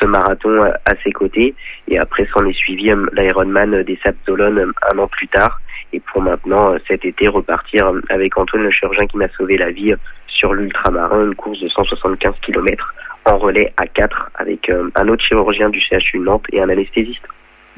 [0.00, 1.54] ce marathon à ses côtés.
[1.88, 5.60] Et après, s'en est suivi l'Ironman des Sables d'Olonne un an plus tard.
[5.92, 9.94] Et pour maintenant, cet été, repartir avec Antoine, le chirurgien qui m'a sauvé la vie
[10.26, 12.94] sur l'ultramarin, une course de 175 km
[13.24, 17.24] en relais à 4 avec un autre chirurgien du CHU Nantes et un anesthésiste.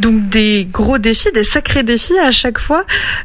[0.01, 2.84] Donc des gros défis, des sacrés défis à chaque fois,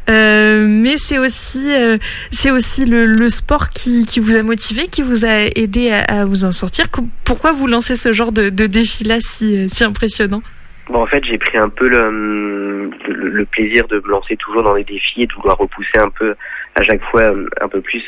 [0.10, 1.98] euh, mais c'est aussi euh,
[2.32, 6.02] c'est aussi le, le sport qui, qui, vous a motivé, qui vous a aidé à,
[6.02, 6.88] à, vous en sortir.
[7.24, 10.42] Pourquoi vous lancez ce genre de, de défi là si, si impressionnant?
[10.90, 14.64] Bon, en fait, j'ai pris un peu le, le, le, plaisir de me lancer toujours
[14.64, 16.36] dans les défis et de vouloir repousser un peu
[16.76, 17.24] à chaque fois
[17.62, 18.04] un peu plus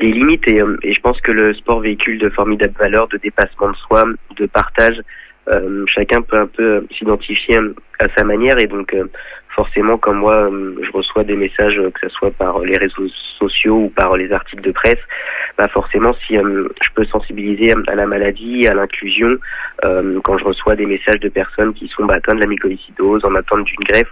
[0.00, 0.46] les limites.
[0.46, 4.04] Et, et je pense que le sport véhicule de formidables valeurs, de dépassement de soi,
[4.36, 5.00] de partage.
[5.48, 7.58] Euh, chacun peut un peu s'identifier
[8.00, 9.04] à sa manière et donc euh,
[9.54, 10.48] forcément comme moi
[10.82, 14.62] je reçois des messages que ce soit par les réseaux sociaux ou par les articles
[14.62, 14.98] de presse
[15.58, 19.36] bah forcément si je peux sensibiliser à la maladie à l'inclusion
[19.84, 23.22] euh, quand je reçois des messages de personnes qui sont bah, atteintes de la mycoïcidose
[23.24, 24.10] en attente d'une greffe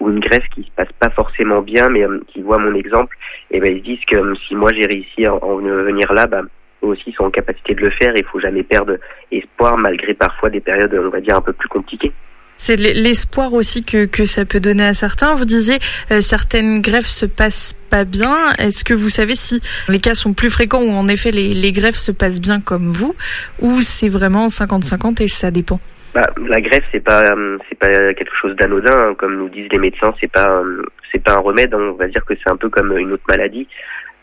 [0.00, 3.16] ou une greffe qui se passe pas forcément bien mais qui voit mon exemple
[3.50, 6.42] et ben ils se disent que si moi j'ai réussi à en venir là bah
[6.86, 8.16] aussi sont en capacité de le faire.
[8.16, 8.96] Il faut jamais perdre
[9.30, 12.12] espoir malgré parfois des périodes, on va dire, un peu plus compliquées.
[12.56, 15.34] C'est l'espoir aussi que, que ça peut donner à certains.
[15.34, 15.78] Vous disiez
[16.10, 18.34] euh, certaines greffes se passent pas bien.
[18.58, 21.72] Est-ce que vous savez si les cas sont plus fréquents ou en effet les, les
[21.72, 23.14] greffes se passent bien comme vous
[23.60, 25.80] ou c'est vraiment 50-50 et ça dépend?
[26.14, 27.24] Bah, la greffe c'est pas
[27.68, 29.14] c'est pas quelque chose d'anodin hein.
[29.18, 30.62] comme nous disent les médecins c'est pas
[31.10, 31.90] c'est pas un remède hein.
[31.92, 33.66] on va dire que c'est un peu comme une autre maladie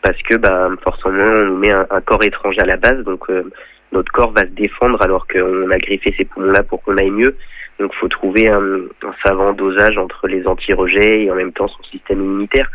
[0.02, 3.44] parce que bah, forcément on nous met un, corps étranger à la base, donc euh,
[3.92, 7.36] notre corps va se défendre alors qu'on a griffé ces poumons-là pour qu'on aille mieux.
[7.78, 8.62] Donc faut trouver un,
[9.02, 12.70] un, savant dosage entre les anti-rejets et en même temps son système immunitaire.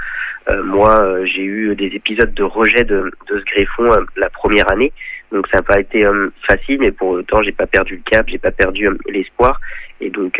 [0.49, 4.29] Euh, moi, euh, j'ai eu des épisodes de rejet de, de ce greffon euh, la
[4.29, 4.93] première année,
[5.31, 8.25] donc ça n'a pas été euh, facile, mais pour autant j'ai pas perdu le cap,
[8.29, 9.59] j'ai pas perdu l'espoir.
[9.99, 10.39] Et donc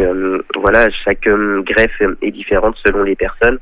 [0.56, 3.58] voilà, chaque greffe est différente selon les personnes.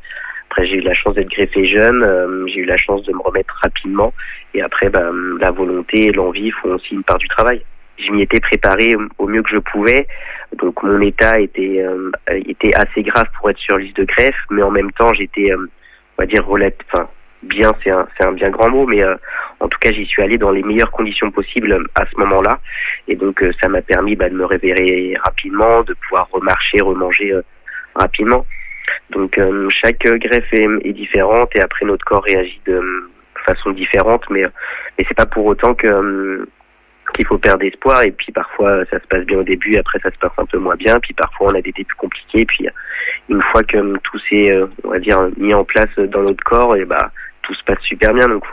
[0.56, 3.20] Après, j'ai eu la chance d'être greffé jeune, euh, j'ai eu la chance de me
[3.20, 4.14] remettre rapidement.
[4.54, 7.62] Et après, bah, la volonté et l'envie font aussi une part du travail.
[7.98, 10.08] Je m'y étais préparé au mieux que je pouvais.
[10.54, 14.62] Donc mon état était euh, était assez grave pour être sur liste de greffe, mais
[14.62, 15.58] en même temps j'étais, euh,
[16.18, 17.10] on va dire, relate, enfin
[17.44, 19.16] bien, c'est un bien grand mot, mais euh,
[19.60, 22.60] en tout cas j'y suis allé dans les meilleures conditions possibles à ce moment-là.
[23.10, 27.34] Et donc ça m'a permis bah, de me réveiller rapidement, de pouvoir remarcher, remanger
[27.94, 28.46] rapidement.
[29.12, 32.82] Donc euh, chaque greffe est, différente et après notre corps réagit de
[33.46, 34.44] façon différente, mais
[34.98, 36.46] mais c'est pas pour autant que euh,
[37.14, 38.04] qu'il faut perdre espoir.
[38.04, 40.58] Et puis parfois ça se passe bien au début, après ça se passe un peu
[40.58, 42.68] moins bien, puis parfois on a des débuts compliqués, puis
[43.30, 46.76] une fois que tout s'est euh, on va dire mis en place dans notre corps
[46.76, 47.12] et bah
[47.44, 48.28] tout se passe super bien.
[48.28, 48.44] Donc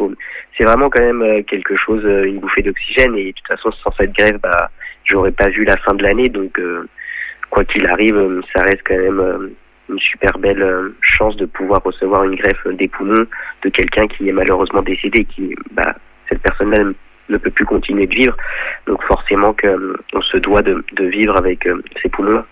[0.59, 3.17] c'est vraiment quand même quelque chose une bouffée d'oxygène.
[3.17, 4.71] Et de toute façon sans cette grève bah
[5.05, 6.29] j'aurais pas vu la fin de l'année.
[6.29, 6.61] Donc
[7.49, 9.53] quoi qu'il arrive ça reste quand même
[9.93, 13.27] une super belle euh, chance de pouvoir recevoir une greffe des poumons
[13.63, 15.95] de quelqu'un qui est malheureusement décédé, qui, bah,
[16.29, 16.93] cette personne-là
[17.29, 18.37] ne peut plus continuer de vivre.
[18.87, 22.47] Donc forcément qu'on euh, se doit de, vivre avec euh, ces poumons-là.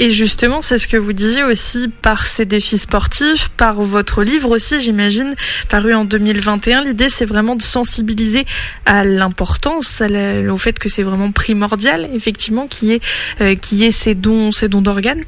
[0.00, 4.52] Et justement, c'est ce que vous disiez aussi par ces défis sportifs, par votre livre
[4.52, 5.34] aussi, j'imagine,
[5.68, 6.84] paru en 2021.
[6.84, 8.44] L'idée, c'est vraiment de sensibiliser
[8.86, 14.52] à l'importance, au fait que c'est vraiment primordial, effectivement, qui est, qui est ces dons,
[14.52, 15.24] ces dons d'organes.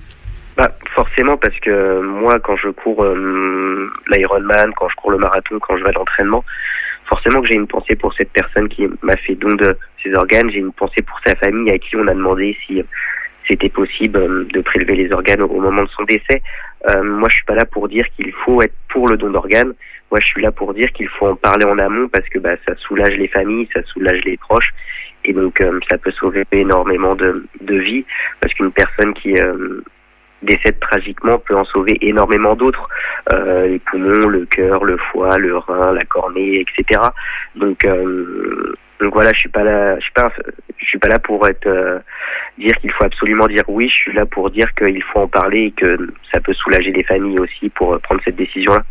[0.60, 5.58] Bah, forcément, parce que moi, quand je cours euh, l'Ironman, quand je cours le marathon,
[5.58, 6.44] quand je vais à l'entraînement,
[7.08, 10.50] forcément que j'ai une pensée pour cette personne qui m'a fait don de ses organes,
[10.50, 12.82] j'ai une pensée pour sa famille à qui on a demandé si
[13.48, 16.42] c'était possible euh, de prélever les organes au moment de son décès.
[16.90, 19.72] Euh, moi, je suis pas là pour dire qu'il faut être pour le don d'organes.
[20.10, 22.56] Moi, je suis là pour dire qu'il faut en parler en amont parce que bah,
[22.68, 24.74] ça soulage les familles, ça soulage les proches,
[25.24, 28.04] et donc euh, ça peut sauver énormément de, de vies
[28.42, 29.80] parce qu'une personne qui euh,
[30.42, 32.88] décède tragiquement peut en sauver énormément d'autres.
[33.32, 37.00] Euh, les poumons le cœur le foie le rein la cornée etc
[37.54, 40.32] donc euh, donc voilà je suis pas là je suis pas
[40.78, 41.98] je suis pas là pour être euh,
[42.58, 43.88] dire qu'il faut absolument dire oui.
[43.88, 45.98] Je suis là pour dire qu'il faut en parler et que
[46.32, 48.84] ça peut soulager les familles aussi pour prendre cette décision là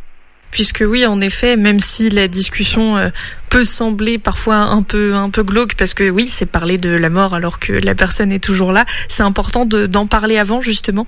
[0.52, 2.96] puisque oui, en effet, même si la discussion
[3.52, 7.12] peut sembler parfois un peu un peu glauque, parce que oui, c'est parler de la
[7.12, 11.06] mort alors que la personne est toujours là, c'est important d'en parler avant justement.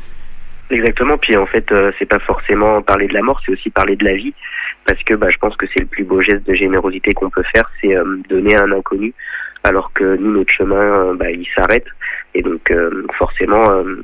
[0.71, 1.17] Exactement.
[1.17, 4.05] Puis en fait, euh, c'est pas forcément parler de la mort, c'est aussi parler de
[4.05, 4.33] la vie,
[4.85, 7.43] parce que bah, je pense que c'est le plus beau geste de générosité qu'on peut
[7.53, 9.13] faire, c'est euh, donner à un inconnu,
[9.65, 11.87] alors que nous notre chemin, euh, bah, il s'arrête,
[12.33, 14.01] et donc euh, forcément, euh,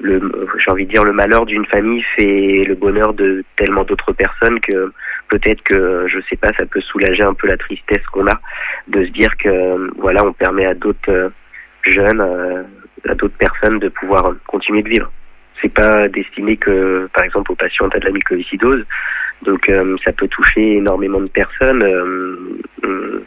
[0.00, 0.20] le,
[0.58, 4.58] j'ai envie de dire le malheur d'une famille fait le bonheur de tellement d'autres personnes
[4.58, 4.92] que
[5.28, 8.40] peut-être que je sais pas, ça peut soulager un peu la tristesse qu'on a
[8.88, 11.32] de se dire que voilà, on permet à d'autres
[11.82, 12.20] jeunes,
[13.08, 15.10] à d'autres personnes de pouvoir continuer de vivre
[15.60, 18.84] c'est pas destiné que, par exemple, aux patients atteints de la mucoviscidose.
[19.42, 21.82] Donc, euh, ça peut toucher énormément de personnes.
[21.84, 23.24] Euh, euh,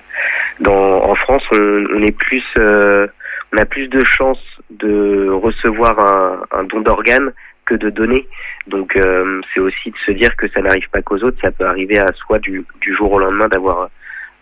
[0.60, 3.08] dans, en France, on, on est plus, euh,
[3.54, 7.32] on a plus de chances de recevoir un, un don d'organes
[7.66, 8.28] que de donner.
[8.68, 11.38] Donc, euh, c'est aussi de se dire que ça n'arrive pas qu'aux autres.
[11.42, 13.90] Ça peut arriver à soi du, du jour au lendemain d'avoir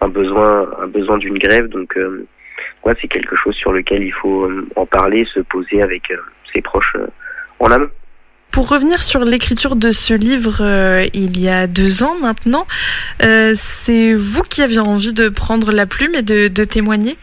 [0.02, 1.68] un besoin, un besoin d'une grève.
[1.68, 2.26] Donc, euh,
[2.84, 6.12] ouais, c'est quelque chose sur lequel il faut euh, en parler, se poser avec
[6.52, 6.96] ses proches.
[7.60, 7.90] En.
[8.52, 12.66] Pour revenir sur l'écriture de ce livre euh, il y a deux ans maintenant,
[13.24, 17.16] euh, c'est vous qui aviez envie de prendre la plume et de, de témoigner?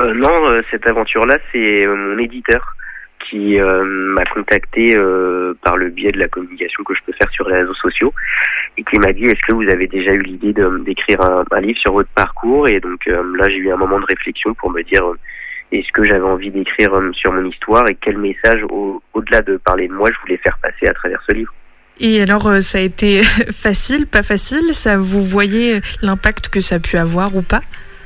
[0.00, 2.74] Euh, non, cette aventure-là, c'est mon éditeur
[3.28, 4.94] qui m'a contacté
[5.62, 8.12] par le biais de la communication que je peux faire sur les réseaux sociaux
[8.76, 10.54] et qui m'a dit est-ce que vous avez déjà eu l'idée
[10.84, 12.68] d'écrire un, un livre sur votre parcours?
[12.68, 15.04] Et donc là j'ai eu un moment de réflexion pour me dire
[15.72, 19.42] euh, est-ce que j'avais envie d'écrire euh, sur mon histoire et quel message au- au-delà
[19.42, 21.52] de parler de moi je voulais faire passer à travers ce livre.
[22.00, 24.72] Et alors, euh, ça a été facile, pas facile?
[24.74, 27.60] Ça, vous voyez l'impact que ça a pu avoir ou pas?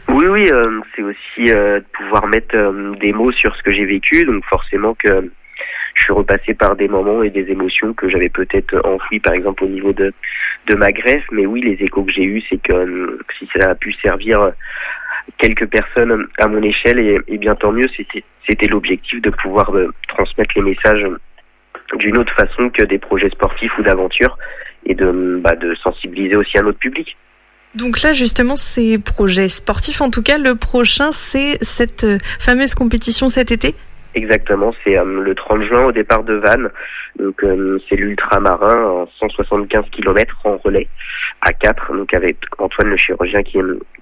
[0.09, 3.73] Oui, oui, euh, c'est aussi euh, de pouvoir mettre euh, des mots sur ce que
[3.73, 5.31] j'ai vécu, donc forcément que
[5.95, 9.65] je suis repassé par des moments et des émotions que j'avais peut-être enfouies, par exemple
[9.65, 10.13] au niveau de
[10.69, 13.75] de ma greffe, mais oui, les échos que j'ai eus, c'est que si ça a
[13.77, 14.51] pu servir
[15.39, 17.87] quelques personnes à mon échelle, et, bien tant mieux,
[18.49, 21.07] c'était l'objectif de pouvoir euh, transmettre les messages
[21.95, 24.37] d'une autre façon que des projets sportifs ou d'aventure,
[24.87, 27.17] et de, bah, de sensibiliser aussi un autre public.
[27.75, 32.75] Donc là, justement, ces projets sportifs, en tout cas, le prochain, c'est cette euh, fameuse
[32.75, 33.75] compétition cet été?
[34.17, 36.71] Exactement, c'est euh, le 30 juin au départ de Vannes.
[37.19, 40.89] Donc euh, c'est l'ultramarin, en 175 km en relais
[41.43, 43.59] à 4, donc avec Antoine le chirurgien qui,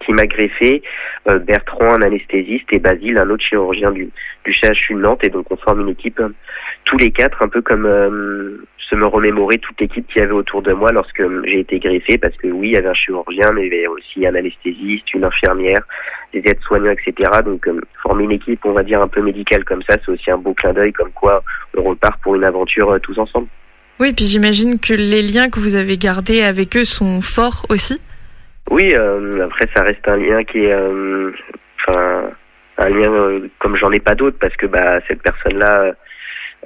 [0.07, 0.85] qui m'a greffé,
[1.29, 4.09] euh, Bertrand un anesthésiste et Basile un autre chirurgien du,
[4.45, 6.23] du CHU de Nantes et donc on forme une équipe
[6.85, 10.33] tous les quatre un peu comme euh, se me remémorer toute l'équipe qu'il y avait
[10.33, 12.95] autour de moi lorsque euh, j'ai été greffé parce que oui il y avait un
[12.95, 15.83] chirurgien mais il y avait aussi un anesthésiste, une infirmière,
[16.33, 17.31] des aides-soignants etc.
[17.45, 20.31] Donc euh, former une équipe on va dire un peu médicale comme ça c'est aussi
[20.31, 21.43] un beau clin d'œil comme quoi
[21.77, 23.49] on repart pour une aventure euh, tous ensemble.
[24.01, 28.01] Oui, puis j'imagine que les liens que vous avez gardés avec eux sont forts aussi.
[28.71, 31.31] Oui, euh, après ça reste un lien qui est, euh,
[31.87, 32.31] enfin,
[32.79, 35.93] un lien euh, comme j'en ai pas d'autres parce que bah cette personne-là,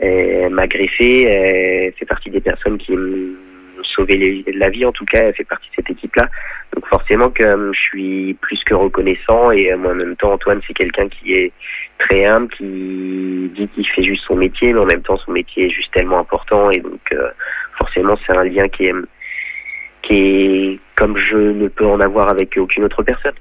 [0.01, 5.05] elle m'a greffé, elle fait partie des personnes qui m'ont sauvé la vie en tout
[5.05, 6.29] cas, elle fait partie de cette équipe-là.
[6.75, 10.33] Donc forcément que euh, je suis plus que reconnaissant et euh, moi en même temps
[10.33, 11.53] Antoine c'est quelqu'un qui est
[11.99, 15.67] très humble, qui dit qu'il fait juste son métier, mais en même temps son métier
[15.67, 17.31] est juste tellement important et donc euh,
[17.79, 18.95] forcément c'est un lien qui est
[20.03, 23.35] qui est comme je ne peux en avoir avec aucune autre personne.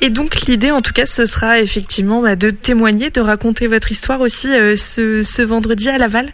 [0.00, 3.90] Et donc l'idée, en tout cas, ce sera effectivement bah, de témoigner, de raconter votre
[3.90, 6.30] histoire aussi euh, ce, ce vendredi à Laval.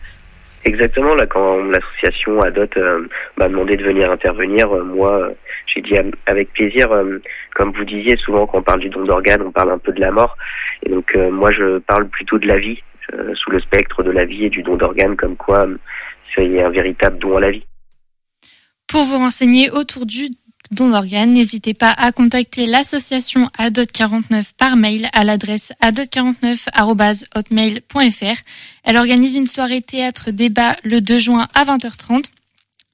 [0.64, 3.08] Exactement, là quand l'association Adot euh,
[3.38, 5.30] m'a demandé de venir intervenir, euh, moi euh,
[5.72, 5.94] j'ai dit
[6.26, 7.18] avec plaisir, euh,
[7.54, 10.00] comme vous disiez, souvent quand on parle du don d'organes, on parle un peu de
[10.00, 10.36] la mort,
[10.84, 12.78] et donc euh, moi je parle plutôt de la vie,
[13.14, 15.78] euh, sous le spectre de la vie et du don d'organes, comme quoi euh,
[16.34, 17.64] c'est un véritable don à la vie.
[18.86, 20.28] Pour vous renseigner autour du
[20.70, 28.42] don d'organes, n'hésitez pas à contacter l'association ADOT49 par mail à l'adresse adot49.hotmail.fr.
[28.84, 32.24] Elle organise une soirée théâtre débat le 2 juin à 20h30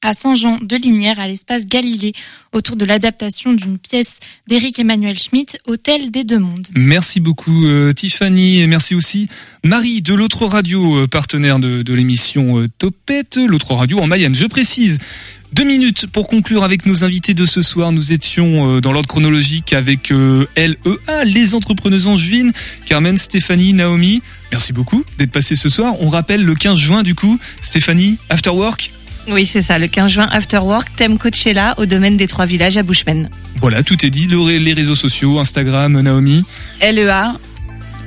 [0.02, 2.12] à Saint-Jean de Linière à l'espace Galilée
[2.52, 6.68] autour de l'adaptation d'une pièce d'Éric Emmanuel Schmitt, Hôtel des Deux Mondes.
[6.76, 9.28] Merci beaucoup euh, Tiffany et merci aussi
[9.64, 14.34] Marie de l'autre radio euh, partenaire de, l'émission euh, Topette, l'autre radio en Mayenne.
[14.34, 14.98] Je précise.
[15.52, 17.90] Deux minutes pour conclure avec nos invités de ce soir.
[17.92, 22.52] Nous étions euh, dans l'ordre chronologique avec euh, LEA, les entrepreneuses angevines,
[22.86, 24.22] Carmen, Stéphanie, Naomi.
[24.52, 25.94] Merci beaucoup d'être passé ce soir.
[26.00, 28.90] On rappelle le 15 juin du coup, Stéphanie, After Work.
[29.28, 32.76] Oui, c'est ça, le 15 juin, After Work, thème Coachella au domaine des trois villages
[32.76, 33.28] à Bushman.
[33.60, 34.26] Voilà, tout est dit.
[34.26, 36.44] Le- les réseaux sociaux, Instagram, Naomi.
[36.82, 37.32] LEA.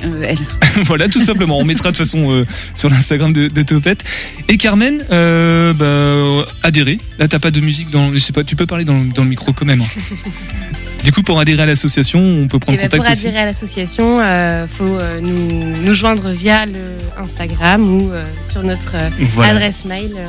[0.04, 0.36] Euh,
[0.86, 1.58] voilà, tout simplement.
[1.58, 2.46] On mettra de toute façon euh,
[2.76, 4.04] sur l'Instagram de, de Topette.
[4.48, 7.00] Et Carmen, euh, bah, adhérer.
[7.18, 8.14] Là, t'as pas de musique dans.
[8.14, 9.84] Je sais pas, tu peux parler dans, dans le micro quand même.
[11.04, 13.28] Du coup, pour adhérer à l'association, on peut prendre Et ben, contact pour aussi.
[13.28, 16.80] adhérer à l'association, euh, faut euh, nous, nous joindre via le
[17.18, 19.54] Instagram ou euh, sur notre Voilà.
[19.54, 20.24] adresse mail euh,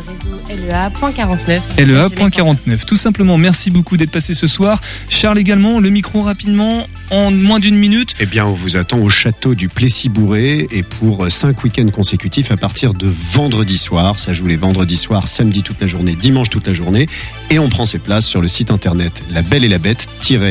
[0.48, 1.60] réseau lea.49.
[1.78, 2.84] LEA.49.
[2.86, 4.80] Tout simplement, merci beaucoup d'être passé ce soir.
[5.08, 8.14] Charles également, le micro rapidement, en moins d'une minute.
[8.20, 12.56] Eh bien, on vous attend au château du Plessis-Bourré et pour 5 week-ends consécutifs à
[12.56, 14.18] partir de vendredi soir.
[14.18, 17.06] Ça joue les vendredis soirs, samedi toute la journée, dimanche toute la journée.
[17.50, 19.78] Et on prend ses places sur le site internet la belle et la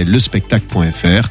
[0.09, 1.29] bête-lespectacle.fr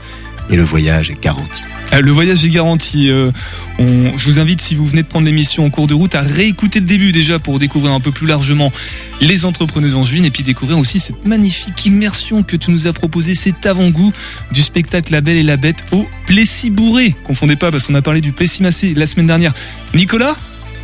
[0.51, 1.65] et le voyage est garanti.
[1.93, 3.11] Euh, Le voyage est garanti.
[3.11, 3.31] Euh,
[3.79, 6.81] je vous invite, si vous venez de prendre l'émission en cours de route, à réécouter
[6.81, 8.73] le début déjà pour découvrir un peu plus largement
[9.21, 13.35] les entrepreneuses angevines et puis découvrir aussi cette magnifique immersion que tu nous as proposée,
[13.35, 14.13] cet avant-goût
[14.53, 17.15] du spectacle La Belle et la Bête au Plessis-Bourré.
[17.25, 19.53] Confondez pas parce qu'on a parlé du Plessis-Massé la semaine dernière.
[19.95, 20.37] Nicolas,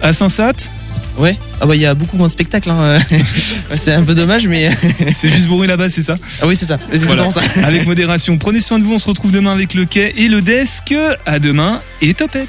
[0.03, 0.71] à Saint-Sath
[1.17, 1.39] Ouais.
[1.61, 2.71] Ah bah il y a beaucoup moins de spectacles.
[2.71, 2.99] Hein.
[3.77, 4.69] c'est un peu dommage, mais
[5.13, 6.17] c'est juste bourré là-bas, c'est ça?
[6.43, 6.79] Ah oui, c'est ça.
[6.91, 7.31] C'est Voilà.
[7.31, 7.41] ça.
[7.63, 8.37] Avec modération.
[8.39, 10.95] Prenez soin de vous, on se retrouve demain avec le quai et le desk.
[11.27, 12.49] À demain et topette